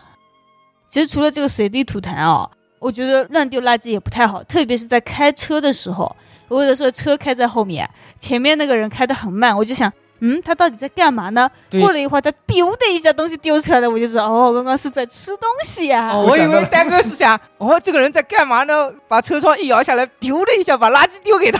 [0.90, 6.14] 其实除了这个随地吐痰哦，我觉得乱丢垃圾也不太好，特别是在开车的时候。
[6.48, 7.88] 我有的时候车开在后面，
[8.18, 11.48] 前面那个人开的很慢，我就想，嗯，他到底在干嘛呢？
[11.72, 18.90] 过了一会儿，他丢的一下东西丢出来了，我就知道，哦，刚刚是在吃东西呀、哦，我以为丹哥是想， 哦，这个人在干嘛呢？
[19.06, 21.58] 把车窗一摇下来，丢了一下，把垃圾丢给他。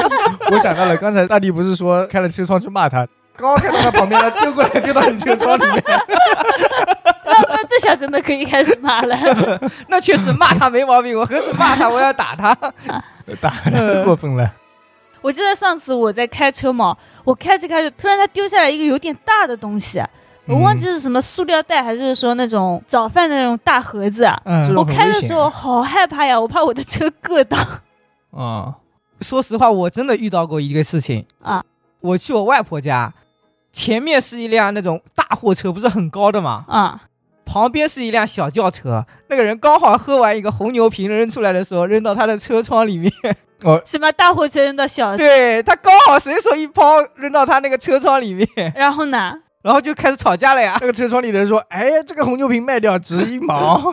[0.50, 3.06] 我想到了，刚才大地不是说开了车窗去骂他，
[3.36, 5.84] 刚刚看到他旁边他，丢过来丢到你车窗里面。
[7.30, 9.14] 那那这下真的可以开始骂了。
[9.88, 12.54] 那确实骂他没毛病，我何止骂他，我要打他。
[13.40, 14.50] 打的过分了。
[15.20, 16.96] 我记得上次我在开车嘛，
[17.28, 20.02] 我开着开着，突然他丢下来一个有点大的东西，
[20.46, 24.40] 我忘记是什么塑料袋，还是说那种早饭的那种大盒子啊。
[24.46, 27.58] 嗯我开的时候好害怕呀，我怕我的车硌到。
[28.32, 28.78] 啊，
[29.20, 31.62] 说实话，我真的遇到过一个事情啊，
[32.00, 33.12] 我去我外婆家，
[33.72, 37.02] 前面是一辆那种大货车，不是很高的嘛，啊，
[37.44, 43.12] 旁边是一辆小轿车，那个人刚好喝完一个红牛瓶扔出来的时候，扔到他的车窗里面，
[43.84, 49.34] 什么大货车扔到小，对他刚好随手一抛扔到他那个车窗里面，然后呢？
[49.60, 50.78] 然后就开始吵架了呀。
[50.80, 53.92] 那个车窗里的人说：“哎，这个红酒瓶卖掉值一毛。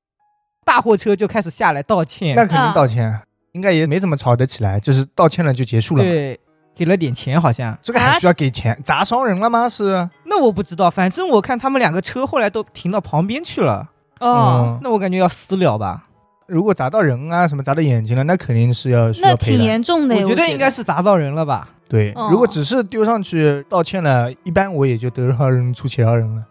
[0.64, 3.20] 大货车就开始下来道”歉，那肯定道歉，
[3.52, 6.38] 应该也没怎么吵得起来，就是道歉了就结束了。，对，
[6.76, 7.76] 给了点钱好像。
[7.82, 8.78] 这个还需要给钱？
[8.84, 9.66] 砸伤人了吗？
[9.66, 10.08] 是？
[10.26, 13.88] 那我不知道，反正我看他们两个车后来都停到旁边去了。
[14.20, 16.02] 哦，嗯，那我感觉要私了吧？
[16.48, 19.64] 如果砸到人啊，什么砸到眼睛了，那肯定是要需那挺要赔的。
[19.64, 21.68] 严重的，我我觉得应该是砸到人了吧？
[21.88, 26.42] 对，哦如果只是丢上去道歉了，一般我也就得饶人处且饶人了。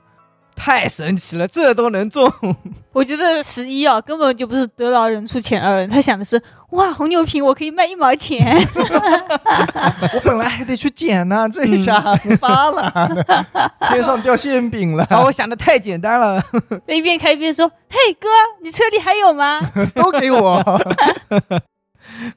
[0.57, 2.29] 太神奇了，这都能中。
[2.91, 6.41] 我觉得十一啊，根本就不是得饶人处且饶人，他想的是
[6.71, 12.01] 哇，红牛瓶我可以卖一毛钱， 我本来还得去捡呢，这一下
[12.39, 12.91] 发了，
[13.89, 16.43] 天上掉馅饼了，把我想的太简单了。
[16.87, 18.27] 他一边开一边说：“嘿哥，
[18.63, 19.59] 你车里还有吗
[19.93, 20.61] 都给我。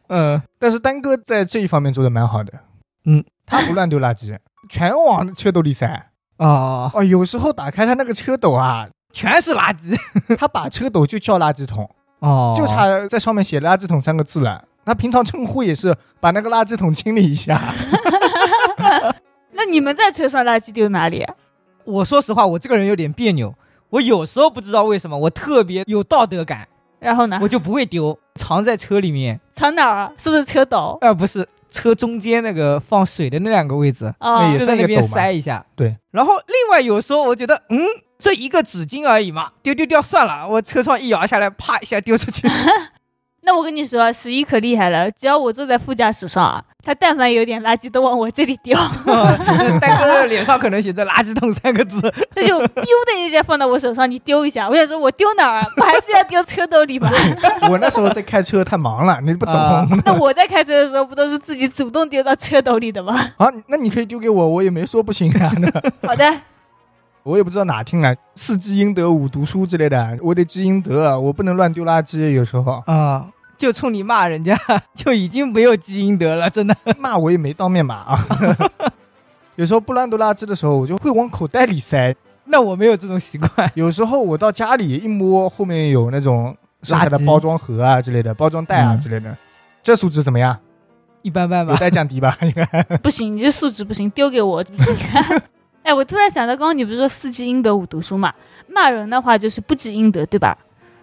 [0.08, 2.52] 嗯，但是丹哥在这一方面做的蛮好的。
[3.06, 4.36] 嗯，他不乱丢垃圾，
[4.68, 6.09] 全往车斗里塞。
[6.40, 9.94] 哦，哦，有时候打开他那个车斗啊，全是垃圾。
[10.38, 11.88] 他把车斗就叫垃圾桶，
[12.20, 14.64] 哦就差在上面写“垃圾桶”三个字了。
[14.84, 17.60] 他平常称呼也是把那个垃圾桶清理一下。”
[19.52, 21.34] 那你们在车上垃圾丢哪里啊？
[21.84, 23.54] 我说实话，我这个人有点别扭。
[23.90, 26.66] 我有时候不知道为什么，我特别有道德感，
[27.00, 27.48] 然后呢我？
[27.48, 29.38] 就不会丢，藏在车里面。
[29.52, 30.12] 藏哪儿啊？
[30.16, 30.96] 是不是车斗？
[31.02, 35.64] 呃，不是车中间那个放水的那两个位置，哦就在那边塞一下。
[35.74, 35.96] 对。
[36.10, 37.78] 然后另外有时候我觉得，嗯，
[38.18, 40.46] 这一个纸巾而已嘛，丢丢掉算了。
[40.48, 42.48] 我车窗一摇下来，啪一下丢出去。
[43.42, 48.76] 那我跟你说，十一可厉害了，只要我坐在副驾驶上啊，他但凡有点垃圾都往我这里丢，
[49.80, 52.00] 大哥的脸上可能写着“垃圾桶”三个字。
[52.34, 54.68] 他就 biu 的一下放到我手上，你丢一下。
[54.68, 55.66] 我想说，我丢哪儿啊？
[55.76, 57.10] 不还是要丢车兜里吧？
[57.70, 63.32] 我那时候在开车太忙了，你不懂啊 那我在开车的时候，不都是自己主动丢到车兜里的吗？
[63.38, 63.50] 啊。
[63.66, 65.52] 那你可以丢给我，我也没说不行啊。
[66.06, 66.24] 好的，
[67.22, 72.30] 我也不知道哪听来，四积阴德五读书之类的，我得积阴德，我不能乱丢垃圾。
[72.30, 74.58] 有时候啊，就冲你骂人家，
[74.94, 76.74] 就已经没有积阴德了，真的。
[76.98, 78.18] 骂我也没当面骂啊。
[79.56, 82.14] 有时候不乱丢垃圾的时候，我就会往口袋里塞。
[82.46, 83.70] 那我没有这种习惯。
[83.74, 89.36] 有时候我到家里一摸，后面有那种剩下的包装盒啊之类的，包装袋啊嗯之类的，
[89.82, 90.58] 这素质怎么样？
[91.22, 91.78] 一般般吧有。
[91.78, 92.36] 待降低吧？
[92.40, 92.64] 应该
[93.02, 94.64] 不行，你这素质不行，丢给我。
[95.82, 98.32] 哎，我突然想到，刚刚你不是说四积阴德五读书嘛？
[98.68, 100.56] 骂人的话就是不积阴德，对吧？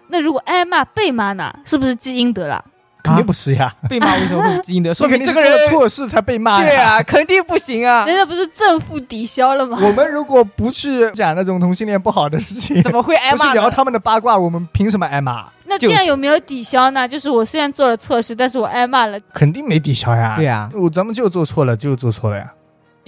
[0.08, 2.64] 那如果挨骂被骂呢，是不是积阴德了？
[3.02, 4.92] 肯定不是呀，被骂为什么会积阴德？
[4.94, 6.66] 说肯定是明这个人做事才被骂呀。
[6.66, 8.04] 对啊，肯定不行啊！
[8.08, 9.78] 人家不是正负抵消了吗？
[9.82, 13.52] 我们如果不去讲那种同性恋不好的事情，怎么会挨不是？
[13.52, 15.46] 聊他们的八卦，我们凭什么挨骂？
[15.64, 17.06] 那这样有没有抵消呢？
[17.06, 20.34] 就是我虽然做了错事，但是我挨骂了，肯定没抵消呀。
[20.36, 22.52] 对呀，我咱们就做错了，就做错了呀。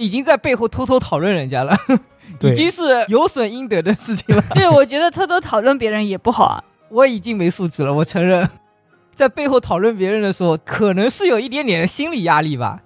[0.01, 1.77] 已经在背后偷偷讨论人家了，
[2.41, 4.43] 已经是有损阴德的事情了。
[4.55, 6.63] 对我觉得偷偷讨论别人也不好啊。
[6.89, 8.49] 我已经没素质了，我承认，
[9.13, 12.81] 在背后讨论别人的时候，可能是有一点点心理压力吧。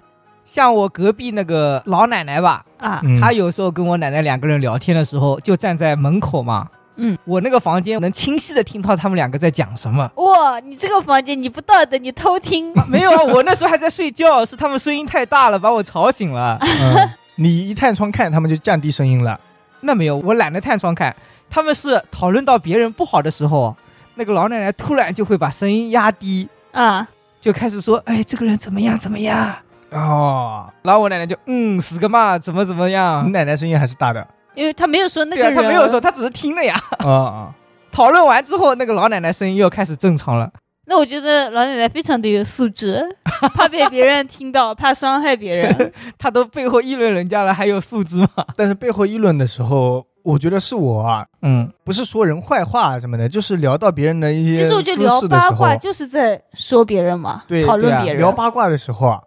[0.46, 6.68] 像我隔壁那个老奶奶吧，啊，嗯她有时候跟我奶奶两个人聊天的时候，就站在门口嘛。
[6.98, 10.10] 嗯，我那个房间能清晰的听到他们两个在讲什么。
[10.16, 16.58] 哇，你这个房间你不道德，你偷听， 没有啊，我那时候还在睡觉，是他们声音太大了，把我吵醒了。
[16.82, 19.40] 嗯，你一探窗看，他们就降低声音了。
[19.82, 21.16] 那没有，我懒得探窗看。
[21.50, 23.76] 他们是讨论到别人不好的时候，
[24.16, 27.08] 那个老奶奶突然就会把声音压低，啊，
[27.40, 29.56] 就开始说：“哎，这个人怎么样怎么样。
[29.92, 33.32] 哦，”然后我奶奶就嗯，死个嘛，怎么怎么样你？
[33.32, 34.28] 奶奶声音还是大的。
[34.56, 36.76] 因为他没有说那对啊，个人，他没有说，他只是听了呀。
[37.00, 37.56] 啊啊，
[37.92, 40.52] 讨论完之后，那个老奶奶声音又开始正常了。
[40.88, 43.04] 那我觉得老奶奶非常的有素质，
[43.56, 45.92] 怕被别人听到，怕伤害别人。
[46.18, 48.30] 她都背后议论人家了，还有素质吗？
[48.56, 58.22] 但是背后议论的时候，我觉得是我啊，嗯，不是说人坏话什么的，就是聊到别人的一些其实我觉得聊八卦，就是在说别人嘛，对讨论别人。
[58.22, 59.20] 聊八卦的时候啊，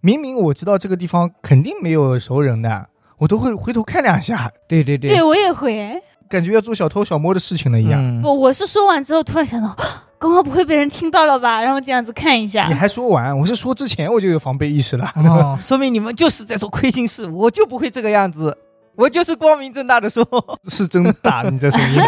[0.00, 2.86] 明明我知道这个地方肯定没有熟人的，
[3.22, 5.96] 我都会回头看两下，对对对对我也会。
[6.28, 8.02] 感觉要做小偷小摸的事情了一样。
[8.02, 9.76] 嗯我我是说完之后突然想到，
[10.18, 11.62] 刚刚不会被人听到了吧？
[11.62, 12.74] 然后这样子看一下你。
[12.74, 15.08] 还说完，我是说之前我就有防备意识了。
[15.14, 18.58] 哦， 说明你们就是在做亏心事，我就不会这个样子，
[18.96, 20.26] 我就是光明正大的说。
[20.68, 22.00] 是真大，你这声音，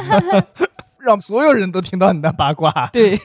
[0.98, 2.88] 让所有人都听到你的八卦。
[2.92, 3.16] 对，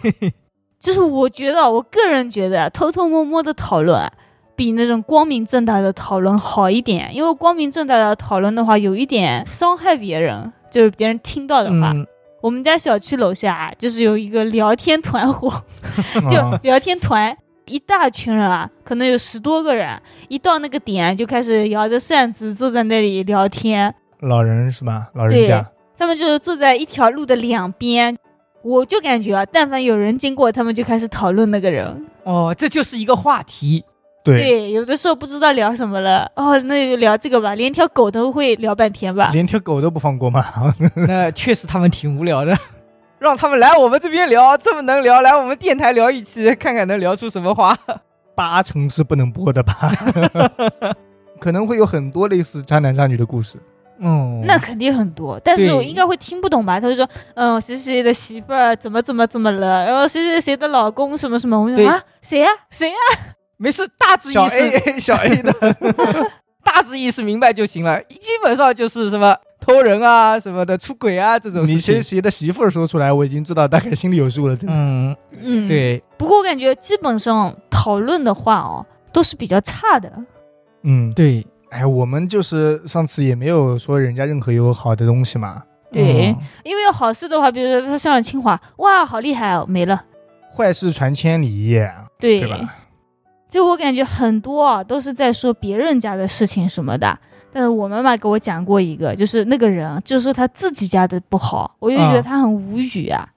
[0.80, 4.12] 就是我觉得，我个人觉得，偷偷摸摸的讨论啊
[4.60, 7.10] 比那种光明正大的讨论好一点。
[7.16, 11.94] 因为光明正大的讨论的话，有一点伤害别人，就是别人听到的话。
[11.94, 12.06] 嗯，
[12.42, 15.50] 我们家小区楼下啊就是有一个聊天团伙，
[16.30, 17.34] 就啊聊天团，
[17.68, 19.98] 一大群人啊，可能有十多个人，
[20.28, 23.96] 一到那个点就开始摇着扇子坐在那里聊天。
[24.20, 25.08] 老人是吧？
[25.14, 25.66] 老人家，
[25.98, 28.18] 他们就是坐在一条路的两边，
[28.62, 32.06] 我就感觉啊，但凡有人经过，他们就开始讨论那个人。
[32.26, 33.86] 哦，这就是一个话题。
[34.30, 39.30] 对，对，有的时候不知道聊什么了，哦，那就聊这个吧，连条狗都会聊半天吧。
[39.34, 40.46] 连条狗都不放过吗？
[41.08, 42.58] 那确实他们挺无聊的，
[43.20, 47.78] 让他们来我们这边聊，这么能聊，来我们电台聊一期，看看能聊出什么花。
[48.36, 49.76] 八成是不能播的吧？
[51.42, 53.58] 可能会有很多类似渣男渣女的故事。
[54.02, 56.80] 嗯，那肯定很多，但是我应该会听不懂吧？
[56.80, 57.06] 他就说，
[57.36, 62.96] 嗯，谁谁谁的媳妇儿怎么怎么怎么了，然后谁谁谁的老公什么什么，我就说啊，谁呀、谁呀、
[63.60, 64.58] 没事，大致意思
[64.90, 65.54] A 小 A 的，
[66.64, 71.94] 大致意思明白就行了，基本上就是什么偷人啊什么的，出轨啊这种你事情。
[71.96, 74.56] 谁谁的媳妇儿说出来，我已经知道大概心里有数了。
[74.56, 75.68] 真的，嗯，嗯，。
[75.68, 80.12] 对，不过我感觉基本上讨论的话哦，都是比较差的。
[80.84, 90.02] 嗯，对哎，我们就是上次也没有说人家任何有好的东西嘛，对，嗯因为有好事的话，比如说他上了清华，哇，好厉害哦，没了。
[90.56, 91.78] 坏事传千里，
[92.18, 92.76] 对，对吧？
[93.50, 97.18] 就我感觉很多啊，都是在说别人家的事情什么的。
[97.52, 103.28] 但是我妈妈给我讲过一个，就是那个人就说他自己家的不好，我就觉得嗯他很无语啊。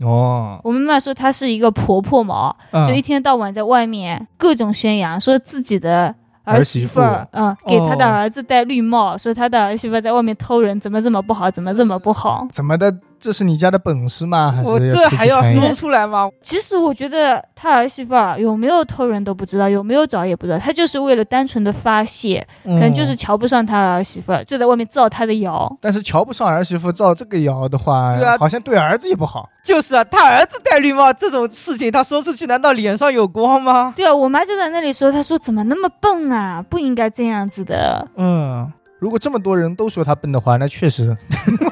[0.00, 12.46] 哦，我妈妈说她是一个婆婆嘛，嗯就一天到晚在外面各种宣扬，说自己的儿媳妇儿儿，嗯，给他的哦儿子戴绿帽，说他的儿媳妇在外面偷人，怎么这么不好，怎么这么不好。
[12.52, 12.92] 怎么的？
[13.24, 14.52] 这是你家的本事吗？
[14.54, 16.28] 还是我这还要说出来吗？
[16.42, 25.74] 其实我觉得他儿媳妇儿有没有偷人都不知道，有没有找也不知道，他就是为了单纯的发泄，可可能就是瞧不上他儿媳妇儿，就在外面造他的谣。
[25.80, 29.48] 但是瞧不上儿媳妇造这个谣的话，对啊好像对儿子也不好。
[29.64, 33.94] 就是啊，他儿子戴绿帽这种事情，他说出去难道脸上有光吗？
[33.96, 38.06] 对啊，我妈就在那里说，她说怎么那么笨啊，不应该这样子的。
[38.16, 38.70] 嗯，
[39.04, 41.14] 如果这么多人都说他笨的话，那确实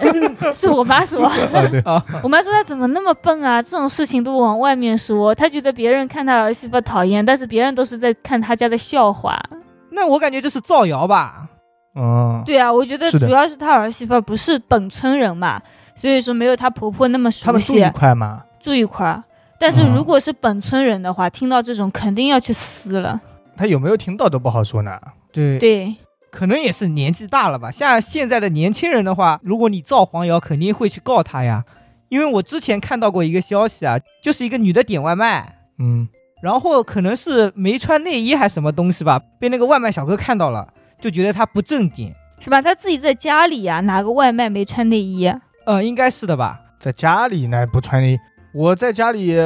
[0.03, 1.33] 嗯， 是我妈说， 啊，
[1.71, 1.83] 对，
[2.23, 9.43] 我妈说他怎么那么笨啊，这种事情都往外面说，他觉得别人看他儿媳妇讨厌，但是别人都是在看他家的笑话。
[9.91, 11.49] 那我感觉这是造谣吧？
[11.97, 15.59] 嗯，对啊，我觉得主要是他儿媳妇不是本村人嘛，
[15.97, 17.47] 所以说没有她婆婆那么熟悉。
[17.47, 19.25] 他们住一块嘛，住一块儿。
[19.59, 23.19] 但是嗯如果是本村人的话，听到这种肯定要去撕了。
[23.57, 24.99] 他有没有听到都不好说呢。
[25.33, 25.95] 对，对，
[26.33, 27.71] 可能也是年纪大了吧。
[27.71, 31.65] 像现在的年轻人的话，如果你造黄谣，肯定会去告他呀。
[32.09, 36.09] 因为我之前看到过一个消息啊，就是一个女的点外卖，嗯，
[36.43, 40.67] 然后可能是没穿内衣还是什么东西吧，被那个外卖小哥看到了，
[40.99, 42.13] 就觉得她不正经。
[42.39, 42.61] 是吧？
[42.61, 46.59] 他自己在家里呀、拿个外卖没穿内衣啊、嗯，应该是的吧。
[46.81, 48.19] 在家里呢不穿内衣，
[48.53, 49.37] 我在家里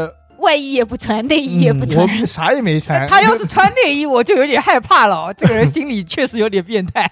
[0.47, 2.25] 外衣也不穿，内衣也不穿我穿。
[2.25, 3.05] 啥也没穿。
[3.11, 5.35] 他要是穿内衣，我就有点害怕了。
[5.37, 7.11] 这个人心里确实有点变态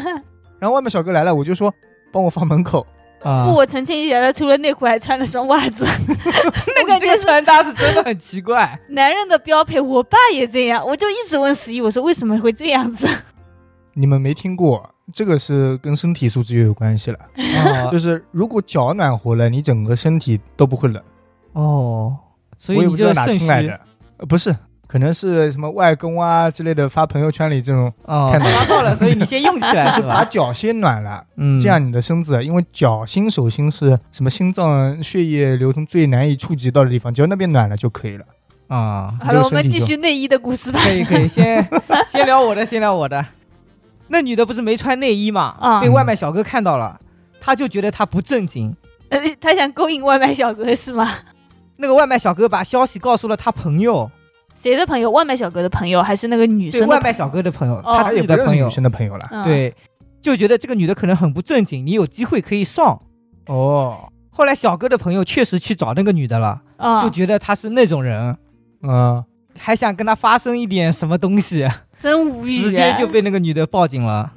[0.60, 1.72] 然后外卖小哥来了，我就说
[2.12, 2.86] 帮我放门口。
[3.22, 5.86] 啊不，我澄清一下，他除了内裤还穿了双袜子。
[6.06, 6.20] 那你
[6.66, 8.78] 这个我感觉是穿搭是真的很奇怪。
[8.90, 9.80] 男人的标配。
[9.80, 13.08] 我爸也这样，我就一直问十一，我说为什么会这样子？
[13.94, 17.18] 你们没听过，这个是跟身体素质又有关系了。
[17.64, 21.02] 哦就是如果脚暖和了，你整个身体都不会冷。
[21.54, 22.14] 哦，
[22.58, 23.80] 所以你我也不知道哪就肾虚听来的，
[24.18, 24.54] 呃，不是，
[24.86, 30.02] 可能是什么外公啊之类的发朋友圈里这种，哦，看到了，所以你先用起来就 是？
[30.02, 38.24] 把脚先暖了，嗯这样你的身子，因为脚心手心是什么心脏血液流通最难以触及到的地方，只要那边暖了就可以了。
[38.68, 40.80] 啊，好了，我们继续内衣的故事吧。
[40.82, 41.64] 可以可以，先
[42.08, 43.24] 先聊我的，先聊我的。
[44.08, 47.00] 那女的不是没穿内衣嘛，啊被外卖小哥看到了，
[47.40, 48.74] 他就觉得她不正经。
[49.08, 51.08] 呃他想勾引外卖小哥是吗？
[51.76, 54.10] 那个外卖小哥把消息告诉了他朋友，
[54.54, 55.10] 谁的朋友？
[55.10, 59.28] 外卖小哥的朋友还是那个女对生的外卖小哥的朋友，哦他他自己的朋友也不认识女，生的朋友了。
[59.30, 59.74] 嗯、对，
[60.20, 63.02] 就觉得这个女的可能很不正经，你有机会可以上。
[63.46, 68.36] 哦，后来小哥的朋友确实去找那个女的了，啊，就觉得她是那种人，
[68.82, 69.24] 嗯，
[69.58, 71.68] 还想跟她发生一点什么东西，
[71.98, 74.32] 真无语，直接就被那个女的报警了。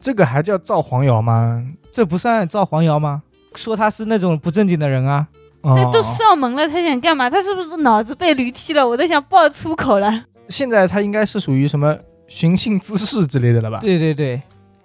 [0.00, 1.64] 这个还叫造黄谣吗？
[1.90, 3.22] 这不算造黄谣吗？
[3.54, 5.26] 说她是那种不正经的人啊。
[5.66, 7.28] 哦，都上门了，他想干嘛？
[7.28, 8.86] 他是不是脑子被驴踢了？
[8.86, 10.24] 我都想爆粗口了。
[10.48, 11.96] 现在他应该是属于什么
[12.28, 13.80] 寻衅滋事之类的了吧？
[13.80, 14.40] 对对对，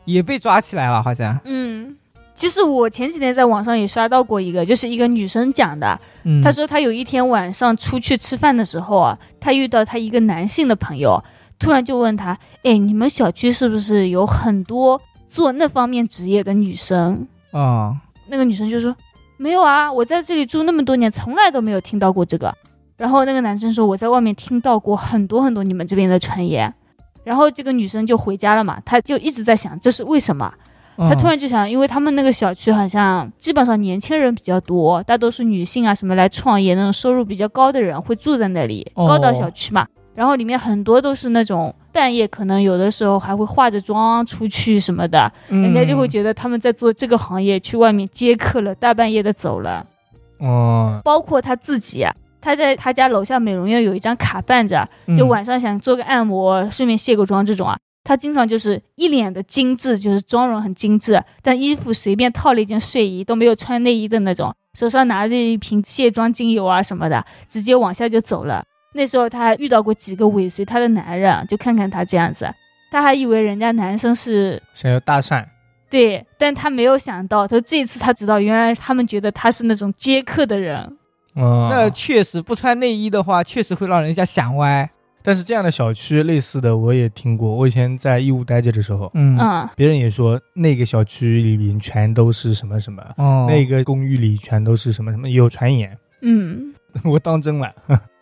[0.06, 1.40] 也被抓起来了，好像。
[1.46, 1.96] 嗯，
[2.34, 11.24] 其实我前几天在网上也刷到过一个，就是一个女生讲的，嗯，她说她有一天晚上出去吃饭的时候啊，她遇到她一个男性的朋友，
[11.60, 17.96] 突然就问他：“哎，你们小区是不是有很多做那方面职业的女生啊，？”
[18.28, 18.96] 那个女生就说
[19.42, 22.54] ：“没有啊，我在这里住那么多年，从来都没有听到过这个。”
[22.96, 26.72] 然后那个男生说：“我在外面听到过很多很多你们这边的传言。”
[27.26, 30.54] 然后这个女生就回家了嘛，她就一直在想这是为什么。
[30.96, 39.88] 她突然就想，因为他们那个小区好像基本上年轻人比较多，大多数女性啊什么来创业那种收入比较高的人会住在那里，哦高档小区嘛。
[40.14, 49.86] 然后里面很多都是那种半夜可能有的时候还会化着妆出去什么的，嗯人家就会觉得他们在做这个行业，去外面接客了，大半夜的走了。
[50.40, 57.78] 哦，包括他自己啊，他在他家楼下美容院有一张卡办着，嗯就晚上想做个按摩，顺便卸个妆这种啊。
[58.04, 68.66] 他经常就是一脸的精致，就是妆容很精致，但衣服随便套了一件睡衣，都没有穿内衣的那种，手上拿着一瓶卸妆精油啊什么的，直接往下就走了。
[68.94, 72.54] 那时候他还遇到过几个尾随他的男人，就看看他这样子，
[72.92, 75.46] 他还以为人家男生是想要搭讪，
[75.90, 80.98] 对，但他没有想到，他这次他知道，原来他们觉得他是那种接客的人。
[81.36, 84.90] 嗯，那确实不穿内衣的话，确实会让人家想歪。
[85.24, 89.38] 但是这样的小区类似的我也听过，我以前在义乌待着的时候，嗯。
[89.38, 96.74] 嗯，别人也说那个小区里面全都是什么什么，哦，那个公寓里全都是什么什么，有传言，嗯，
[97.06, 97.72] 我当真了，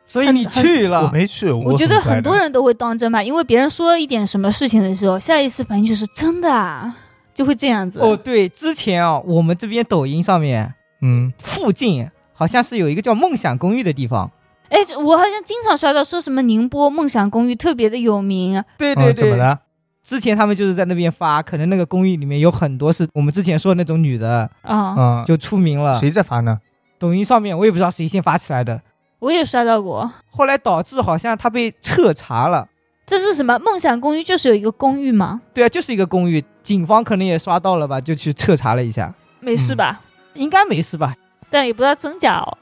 [0.09, 6.93] 所以你去了我，没去，我觉得很多人都会当真吧，因为别人说一点什么事情的时候，下意识反应就是真的啊，
[7.33, 7.99] 就会这样子。
[7.99, 14.29] 哦，对，之前啊，我们这边抖音上面嗯，附近好像是有一个叫梦想公寓的地方。
[14.69, 19.59] 哎，我好像经常刷到说什么宁波梦想公寓特别的有名，对对对，嗯怎么了？
[20.03, 25.93] 之前他们就是在那边发，可能那个公寓里面有很多是我们之前说的那种女的，啊、嗯，就出名了。
[25.93, 26.57] 谁在发呢？
[26.97, 28.81] 抖音上面我也不知道谁先发起来的，
[29.19, 30.11] 我也刷到过。
[30.29, 32.67] 后来导致好像他被彻查了。
[33.05, 33.57] 这是什么？
[33.59, 35.41] 梦想公寓就是有一个公寓吗？
[35.53, 40.01] 对啊，就是一个公寓，警方可能也刷到了吧，就去彻查了一下，没事吧？
[40.35, 41.15] 应该没事吧？
[41.49, 42.57] 但也不知道真假哦。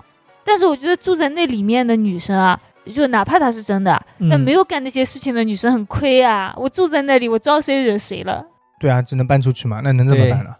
[0.45, 2.57] 但是我觉得住在那里面的女生啊，
[2.93, 6.53] 就哪怕她是真的，但嗯没有干那些事情的女生很亏啊。
[6.55, 8.45] 我住在那里，我招谁惹谁了？
[8.79, 10.55] 对啊，只能搬出去嘛，那能怎么办呢？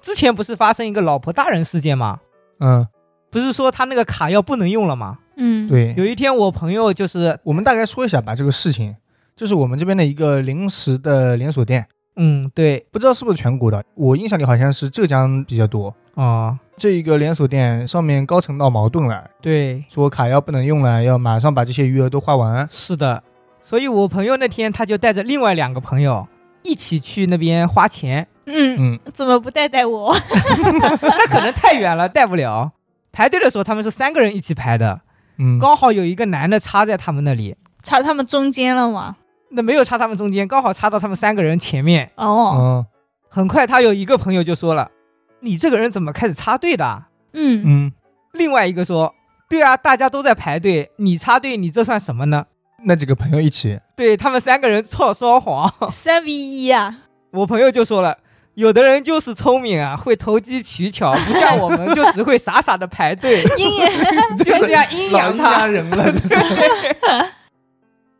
[0.00, 2.20] 之前不是发生一个老婆大人事件吗？
[2.60, 2.86] 嗯，
[3.38, 5.18] 不是说他那个卡要不能用了吗？
[5.36, 8.96] 嗯，，对，有一天我朋友就是，我们大概说一下吧，这个事情，
[9.36, 15.94] 就是我们这边的一个临时的连锁店，嗯，对，不知道是不是全国的，我印象里好像是浙江比较多。
[16.14, 22.66] 哦，这一个连锁店上面高层闹矛盾了，对，说卡要不能用了，要马上把这些余额都花完。
[22.72, 23.22] 是的，
[23.60, 26.26] 所以我朋友那天他就带着另外两个朋友
[26.62, 30.16] 一起去那边花钱，嗯，嗯，怎么不带带我？
[31.02, 32.72] 那可能太远了，带不了。
[33.16, 35.00] 排队的时候他们是三个人一起排的，
[35.38, 39.16] 嗯，刚好有一个男的插在他们那里，插他们中间了吗？
[39.52, 42.10] 那没有插他们中间，刚好插到他们三个人前面。
[42.16, 42.86] 哦，嗯
[43.30, 44.90] 很快他有一个朋友就说了
[45.40, 47.92] ：“你这个人怎么开始插队的啊？”嗯，嗯，
[48.34, 49.14] 另外一个说
[49.48, 52.44] ：“对啊，大家都在排队，你插队，你这算什么呢
[52.84, 55.72] 那几个朋友一起，？”对他们三个人操双簧。
[55.90, 56.98] 三 v 一啊，
[57.30, 58.18] 我朋友就说了，
[58.56, 63.88] 有的人就是聪明啊，会投机取巧，不像我们就只会傻傻的排队， 阴阳，
[64.38, 65.60] 就这样阴阳他。
[65.60, 66.34] 阳人了，就是。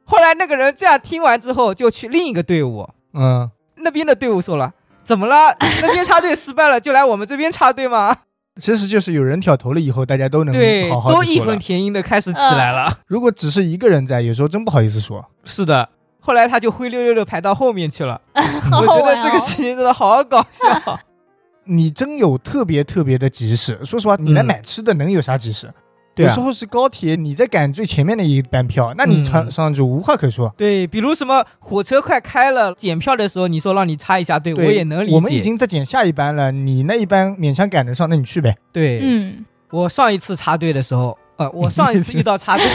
[0.05, 4.73] 后来那个人这样听完之后，就去另一个队伍，嗯，那边的队伍说了。
[5.05, 5.57] 怎么了？
[5.83, 8.17] 那边插队失败了，就来我们这边插队吗？
[8.61, 11.41] 其实就是有人挑头了以后，大家都能对，好好都义。
[11.41, 12.99] 愤填膺的开始起来了。
[13.07, 15.25] 如果只是一个人在，有时候真不好意思说。
[15.45, 15.89] 是的，
[16.27, 18.21] 后来他就灰溜溜的排到后面去了。
[18.35, 19.39] 我觉得这个。
[19.39, 20.99] 事情真的好搞笑。
[21.67, 25.73] 你真有特别特别的急事，说实话，你来嗯买吃的能有啥急事？
[26.17, 30.53] 有时候是高铁，你在赶最前面的一班票，那你上嗯上就无话可说。
[30.57, 35.15] 对，比如什么火车快开了，检票的时候，你说让你插一下队，我也能理解。
[35.15, 38.57] 我们已经在检下一班了，你那一班勉强赶得上，那你去呗。
[38.73, 42.67] 对，嗯，我上一次插队的时候，呃，我上一次遇到插队，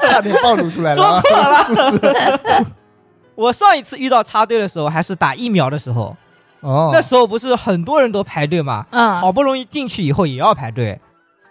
[0.00, 1.20] 差点 暴露出来了说啊。
[1.64, 2.66] 错了。
[3.34, 6.16] 我上一次遇到插队的时候，还是打疫苗的时候，
[6.60, 10.98] 哦，那时候不是很多人都排队嘛，啊，好不容易进去以后也要排队。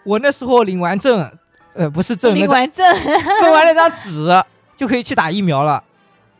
[0.03, 1.32] 我那时候领完证，
[1.74, 2.86] 呃，不是证，领完证，
[3.41, 4.28] 弄完那张纸
[4.76, 5.84] 就可以去打疫苗了。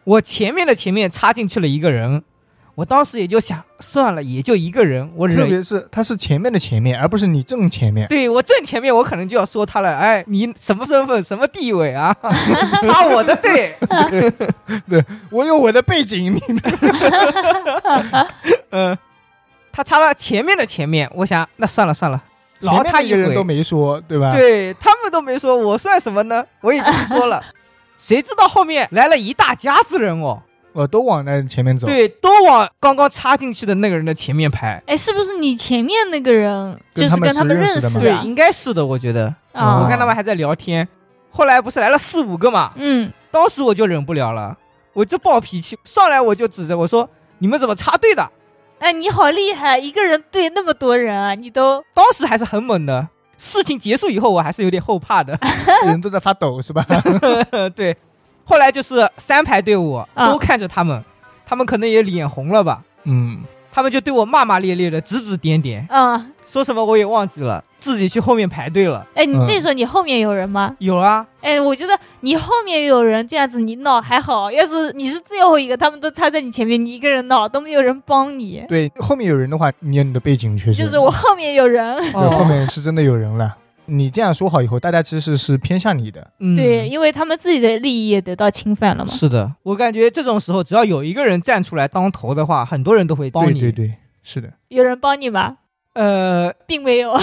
[0.04, 2.24] 我前面的前面插进去了一个人，
[2.76, 5.46] 我当时也就想，算了，也就一个人，我特。
[5.46, 8.06] 别是他是前面的前面，而不是你正前面。
[8.10, 12.16] 对我正前面，我可能就要说他了，哎，你什么身份，什么地位啊？
[12.82, 13.76] 插我的队
[14.90, 16.42] 对，我有我的背景，你
[18.72, 18.98] 嗯，
[19.72, 22.22] 他插了前面的前面，我想那算了算了，
[22.60, 23.42] 前面饶他一个人都。
[23.42, 26.46] 没说，对吧？，对他们都没说，我算什么呢？
[26.60, 27.42] 我也就不说了。
[28.00, 30.42] 谁知道后面来了一大家子人哦，
[30.76, 34.84] 我都往那前面走。，对，都往刚刚插进去的那个人的前面排。
[34.86, 39.34] 哎，是不是你前面那个人就是跟他们认识的吗认识对，应该是的，我觉得。
[39.54, 39.80] 啊？
[39.82, 40.86] 我看他们还在聊天，
[41.30, 44.58] 后来不是来了四五个嘛，嗯，当时我就忍不了了，
[44.92, 47.10] 我就暴脾气，上来我就指着我说
[47.40, 48.30] ：“你们怎么插队的
[48.80, 53.08] 哎，你好厉害，一个人对那么多人啊，你都？”当时还是很猛的。
[53.38, 55.38] 事情结束以后，我还是有点后怕的。
[55.88, 56.86] 人都在发抖，是吧？
[57.76, 57.96] 对，
[58.46, 61.04] 后来就是三排队伍啊都看着他们，
[61.46, 63.42] 他们可能也脸红了吧，嗯，
[63.72, 69.06] 他们就对我骂骂咧咧的，指指点点，嗯，说什么我也忘记了，自己去后面排队了。
[69.16, 70.76] 哎，你嗯那时候你后面有人吗？
[70.80, 78.64] 有啊，哎，我觉得你后面有人这样子，你闹还好；要是你是最后一个，他们都插在你前面，你一个人闹都没有人帮你。
[78.70, 80.84] 对，后面有人的话，你有你的背景确实。
[80.84, 83.58] 就是我后面有人，后面是真的有人了。
[83.88, 86.32] 你这样说好以后，大家其实是偏向你的。
[86.40, 89.12] 嗯对，因为他们自己的利益也得到侵犯了嘛。
[89.12, 93.60] 是的，我感觉这种时候，只要有一个人站出来当头的话，很多人都会帮你。
[93.60, 95.58] 对对对，是的，有人帮你吗？
[95.94, 97.18] 呃，并没有。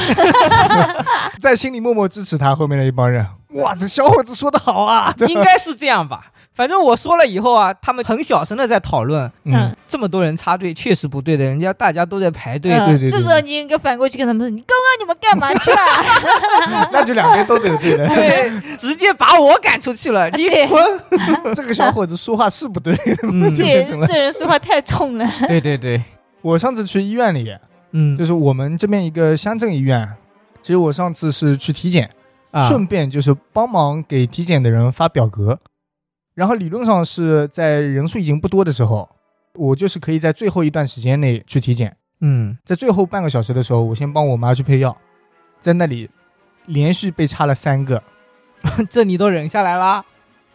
[1.38, 3.26] 在心里默默支持他后面的一帮人。
[3.50, 5.14] 哇，这小伙子说的好啊！
[5.28, 6.32] 应该是这样吧。
[6.54, 12.72] 反正我说了以后啊，他们很小声的在讨论，嗯，这么多人插队确实不对的，人家大家都在排队。
[12.72, 18.06] 嗯对对对这时候你应该反过去跟他们说：“你刚刚你们干嘛去啊 那就两边都得罪了。
[18.14, 20.82] 对，直接把我赶出去了，你对滚！
[21.54, 22.94] 这个小伙子说话是不对。
[23.22, 25.26] 嗯，就对，变成了这人说话太冲了。
[25.48, 26.02] 对对对，
[26.42, 27.50] 我上次去医院里，
[27.92, 30.06] 嗯就是我们这边一个乡镇医院。
[30.60, 32.08] 其实我上次是去体检，
[32.52, 35.58] 啊顺便就是帮忙给体检的人发表格。
[36.34, 39.08] 然后理论上是在人数已经不多的时候，
[39.54, 41.96] 我就是可以在最后一段时间内去体检。
[42.20, 44.96] 嗯，在最后半个小时的时候，我先帮我妈去配药，
[45.60, 46.08] 在那里
[46.66, 48.02] 连续被插了三个，
[48.88, 50.04] 这你都忍下来了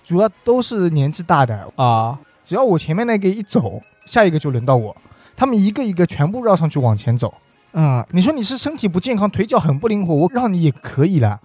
[0.03, 1.71] 主要都是年纪大的。
[1.75, 2.17] 啊？
[2.43, 4.95] 只要我前面那个一走，下一个就轮到我。
[5.35, 7.33] 他们一个一个全部绕上去往前走。
[7.73, 11.41] 嗯，你说你是身体不健康，腿脚很不灵活，我让你也可以了。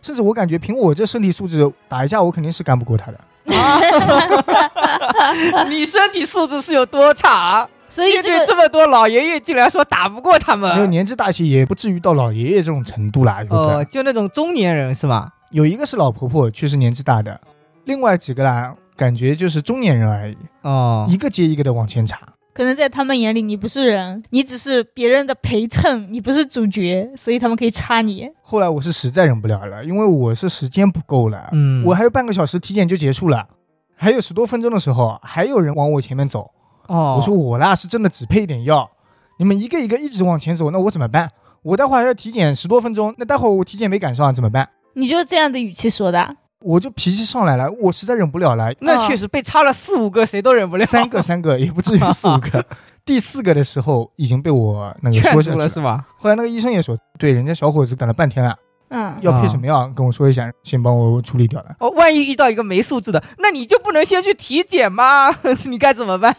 [0.00, 3.20] 甚至我感觉凭我这身体素质打一架，我肯定是干不过他的。
[5.68, 7.68] 你身体素质是有多差？
[7.90, 10.90] 所以面对这么多老爷爷，竟然说打不过他没有们？
[10.90, 13.42] 年纪大些，也不至于到老爷爷这种程度啦。
[13.42, 15.30] 有哦，的就那种中年人是吧？
[15.50, 17.40] 有一个是老婆婆，确实年纪大的，
[17.84, 22.20] 另外几个啦，感觉就是中年人而已，哦，一个接一个的往前插。
[22.58, 28.28] 可能在他们眼里你不是人，你只是别人的陪衬，你不是主角，所以他们可以插你。
[28.42, 33.46] 后来我是实在忍不了了，因为我是时间不够了，嗯，我还有半个小时体检就结束了，
[33.94, 36.50] 还有十多分钟的时候，还有人往我前面走。
[36.88, 38.90] 哦，我说我啦是真的只配一点药，
[39.38, 41.30] 你们一个一个一直往前走，那我怎么办？
[41.62, 44.68] 我待会儿还要体检十多分钟，那待会儿我体检没赶上怎么办？
[44.94, 50.84] 你就是这样的语气说的，我就脾气上来了，我实在忍不了了， 那确实被插了四五个，谁都忍不了。
[50.84, 52.64] 三个三个 也不至于四五个，
[53.04, 55.54] 第四个的时候已经被我那个劝说下去了。
[55.54, 56.04] 住了是吧？
[56.18, 58.56] 后来那个医生也说，对，人家小伙子等了半天了，
[58.88, 61.76] 嗯，要配什么药跟我说一下，先帮我处理掉了。
[61.78, 65.30] 哦，万一遇到一个没素质的，那你就不能先去体检吗？
[65.66, 66.34] 你该怎么办？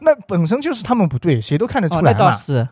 [0.00, 2.18] 那本身就是他们不对，谁都看得出哦，那来嘛。
[2.18, 2.68] 倒是。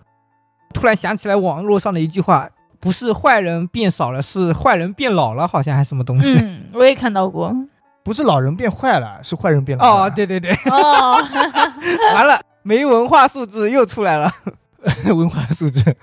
[0.75, 2.49] 突然想起来网络上的一句话，
[2.81, 6.39] 不是坏人变少了，是坏人变老了，好像还是什么东西。
[6.39, 7.55] 嗯，我也看到过。
[8.03, 10.05] 不是老人变坏了，是坏人变老了。
[10.07, 11.23] 哦，对对对，哦，
[12.15, 14.33] 完了，没文化素质又出来了。
[15.15, 15.95] 文化素质。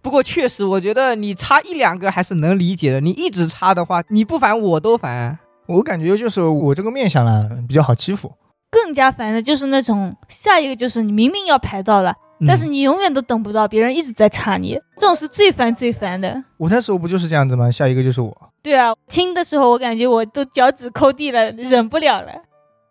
[0.00, 3.00] 不过确实，我觉得你插一两个还是能理解的。
[3.00, 5.38] 你一直插的话，你不烦我都烦。
[5.66, 8.32] 我感觉就是我这个面相呢比较好欺负。
[8.70, 12.16] 更加烦的就是那种下一个就是你明明要排到了，嗯
[12.46, 16.42] 但是你永远都等不到，别人一直在插你，这种是最烦最烦的。
[16.56, 17.70] 我那时候不就是这样子吗？
[17.70, 18.50] 下一个就是我。
[18.62, 22.28] 对啊，听的时候我感觉我都脚趾抠地了，忍不了了。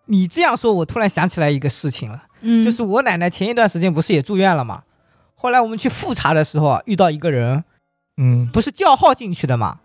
[0.05, 4.83] 你这样说，我突然想起来一个事情了，嗯，就是我奶奶前一段时间不是也住院了吗？
[5.35, 7.63] 后来我们去复查的时候啊，遇到一个人，
[8.17, 9.79] 嗯，不是叫号进去的嘛？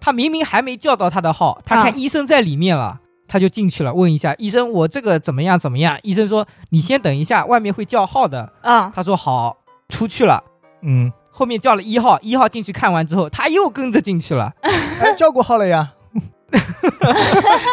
[0.00, 5.98] 他明明还没叫到他的号，他啊看医生在里面了，他就进去了，问一下医生我这个怎么样怎么样？
[6.02, 8.52] 医生说你先等一下，外面会叫号的。
[8.62, 9.58] 啊，他说好，
[9.90, 10.42] 出去了。
[10.82, 15.92] 嗯，后面叫了一号，一号进去看完之后，他又跟着进去了， 哎，叫过号了呀。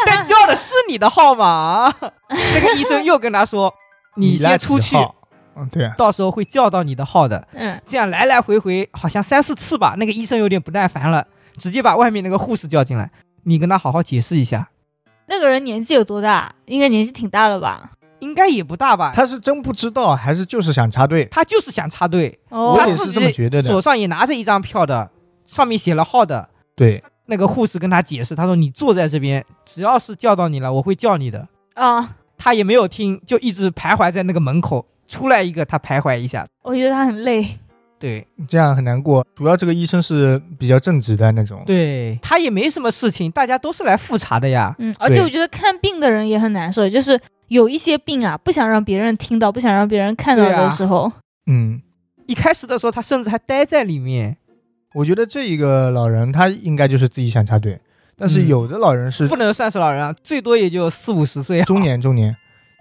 [0.04, 1.92] 但叫的是你的号码。
[2.28, 3.72] 那个医生又跟他说，
[4.16, 4.96] 你先出去，
[5.56, 5.94] 嗯，对啊。
[5.96, 7.48] 到时候会叫到你的号的。
[7.52, 9.94] 嗯，这样来来回回好像三四次吧。
[9.96, 11.26] 那个医生有点不耐烦了，
[11.56, 13.10] 直接把外面那个护士叫进来，
[13.44, 14.68] 你跟他好好解释一下。
[15.26, 16.54] 那个人年纪有多大？
[16.66, 17.92] 应该年纪挺大了吧？
[18.20, 19.12] 应该也不大吧？
[19.14, 21.26] 他他是真不知道，还是就是想插队？
[21.30, 25.10] 他就是想插队，哦我也是这么觉得的手上也拿着一张票的，
[25.46, 26.48] 上面写了号的。
[26.74, 31.48] 对，那个护士跟他解释，他说你坐在这边，只要是叫到你了，我会叫你的。
[31.74, 34.86] 啊，他也没有听，就一直徘徊在那个门口。
[35.08, 36.44] 出来一个，他徘徊一下。
[36.62, 37.46] 我觉得他很累。
[38.06, 39.26] 对这样很难过。
[39.34, 41.62] 主要这个医生是比较正直的那种。
[41.66, 44.74] 对，他也没什么事情，大家都是来复查的呀。
[44.78, 51.10] 嗯，而且我觉得看病的人也很难受，就是有一些病啊，不想让别人听到，不想让别人看到的时候，
[51.46, 51.82] 嗯，
[52.26, 54.36] 一开始的时候，他甚至还待在里面，
[54.94, 57.80] 我觉得这一个老人他应该就是自己想插队，
[58.16, 61.64] 但是嗯有的老人是不能算是老人啊，最多也就四五十岁啊。
[61.64, 62.36] 中年中年，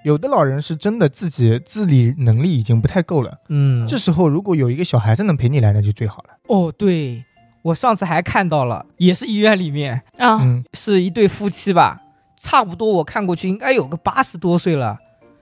[0.06, 3.40] 有的老人是真的自己自理能力已经不太够了。
[3.50, 6.30] 嗯，这时候如果有一个小孩子能陪你来，那就最好了。
[6.48, 7.26] 哦，对，
[7.64, 12.00] 我上次还看到了，也是医院里面啊，嗯，是一对夫妻吧，
[12.40, 15.00] 差不多我看过去应该有个八十多岁了，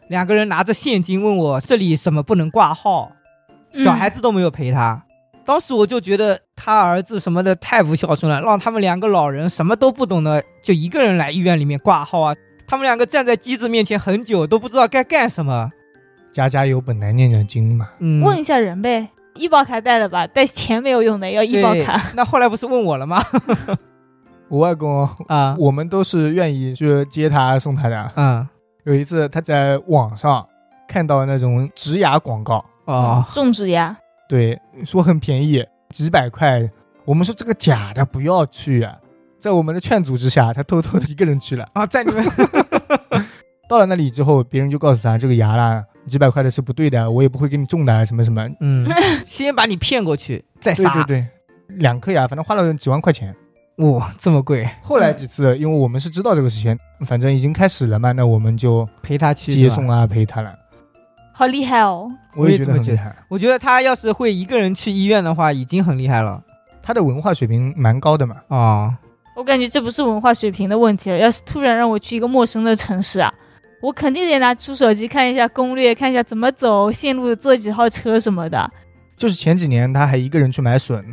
[0.08, 3.12] 两个人拿着现金问我这里什么不能挂号，
[3.74, 5.04] 嗯小孩子都没有陪他。
[5.44, 12.34] 当时我就觉得他儿子什么的太不孝顺了，让他们两个老人什么都不懂的，就一个人来医院里面挂号啊。
[12.66, 15.72] 他们两个站在机子面前很久，都不知道该干什么。
[16.32, 17.90] 家家有本难念的经嘛。
[18.00, 20.26] 嗯，问一下人呗，医保卡带了吧？
[20.26, 22.02] 带钱没有用的，要医保卡。
[22.16, 23.22] 那后来不是问我了吗？
[24.50, 28.12] 我外公，啊，我们都是愿意去接他送他的。
[28.16, 28.48] 嗯，
[28.84, 30.46] 有一次他在网上
[30.88, 33.96] 看到那种植牙广告，啊，种植牙，
[34.28, 36.70] 对，说很便宜，几百块。
[37.06, 38.96] 我们说这个假的，不要去啊。
[39.44, 41.68] 在我们的劝阻之下，他偷偷的一个人去了。
[41.76, 42.24] 啊，在你们
[43.68, 48.48] 到了那里之后，别人就告诉他这个牙啦，几百块的是不对的，我也不会给你种的，什么什么。
[48.62, 48.90] 嗯，
[49.28, 50.94] 先把你骗过去，再对杀。
[50.94, 51.28] 对对
[51.68, 53.36] 对，两颗牙，反正花了几万块钱。
[53.80, 60.56] 哇，这么贵，后来几次，因为我们是知道这个事情，反正已经开始了嘛，那我们就陪他去接送啊，陪他了。
[61.34, 62.10] 好厉害哦！
[62.38, 66.42] 我也这么觉得得很厉害，我觉得他要是会一个人去医院的话，已经很厉害了
[66.82, 68.38] 他的文化水平蛮高的嘛。
[68.48, 68.96] 哦。
[69.36, 71.18] 我感觉这不是文化水平的问题了。
[71.18, 73.34] 要是突然让我去一个陌生的城市啊，
[73.82, 78.70] 我肯定得拿出手机看一下攻略，看一下怎么走，线路坐几号车什么的。
[79.18, 81.04] 就是前几年他还一个人去买笋，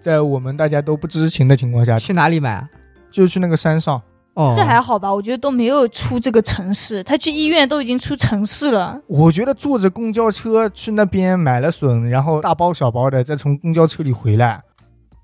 [0.00, 2.68] 在我们大家都不知情的情况下，去哪里买啊？
[3.10, 4.00] 就去那个山上。
[4.34, 5.12] 哦，这还好吧？
[5.12, 8.98] 我觉得都没有出这个城市，他去医院都已经出城市了。
[9.08, 14.62] 我觉得坐着公交车去那边买了笋，然后大包小包的再从公交车里回来，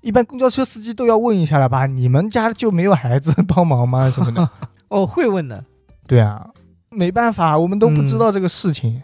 [0.01, 1.85] 一般公交车司机都要问一下了吧？
[1.85, 4.09] 你们家就没有孩子帮忙吗？
[4.11, 4.49] 什么的？
[4.89, 5.63] 哦会问的。
[6.07, 6.49] 对啊，
[6.89, 9.01] 没办法，我们都不知道这个事情。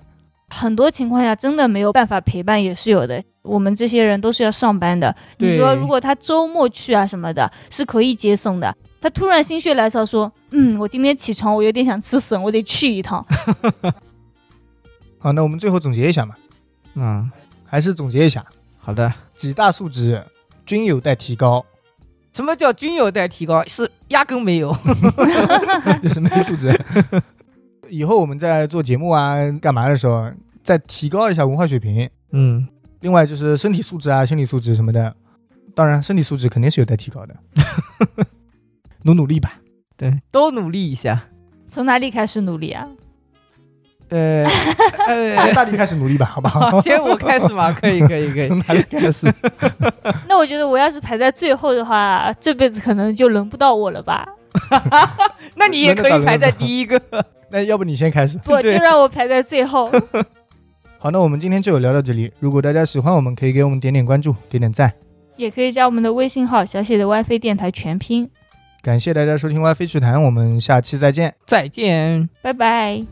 [0.50, 3.22] 很多情况下真的没有办法陪伴也是有的。
[3.42, 5.14] 我们这些人都是要上班的。
[5.40, 8.74] 你说如果他周末去啊什么的，是可以接送的。
[9.02, 13.26] 他突然心血来潮说：“嗯，我今天起床，我有点想吃笋，我得去一趟。
[15.20, 16.36] 好，那我们最后总结一下嘛，
[16.94, 17.30] 嗯，
[17.66, 18.46] 还是总结一下
[18.78, 19.12] 好的。
[19.36, 20.24] 几大素质
[20.66, 21.66] 均有待提高，
[22.32, 23.64] 什么叫均有待提高？
[23.68, 24.76] 是压根没有。
[26.02, 26.80] 就是没素质。
[27.90, 30.32] 以后我们在做节目啊、干嘛的时候，
[30.64, 32.10] 再提高一下文化水平。
[32.32, 32.68] 嗯，
[33.02, 35.16] 另外就是身体素质啊、心理素质什么的，
[35.76, 37.36] 当然身体素质肯定是有待提高的，
[39.04, 39.60] 努努力吧。
[39.96, 41.26] 对，都努力一下。”
[41.70, 42.88] 从哪里开始努力啊？
[44.14, 46.80] 呃先 呃，大力开始努力吧，好不好好，？
[46.82, 48.60] 先我开始吧， 可以可以可以从。
[48.60, 49.32] 哪里开始？
[50.30, 54.28] 那我觉得我要是排在最后的话，这辈子可能就轮不到我了吧？
[55.56, 57.02] 那你也可以排在第一个。
[57.50, 58.38] 那要不你先开始。
[58.40, 59.92] 不，就让我排在最后。
[61.00, 62.32] 好，那我们今天就聊到这里。
[62.40, 64.92] 如果大家喜欢我们，可以给我们点点关注，点点赞。
[65.36, 68.30] 也可以加我们的微信号“小写的 WiFi 电台”全拼。
[68.82, 71.34] 感谢大家收听 WiFi 趣谈，我们下期再见。
[71.48, 72.30] 再见。
[72.42, 73.04] 拜拜。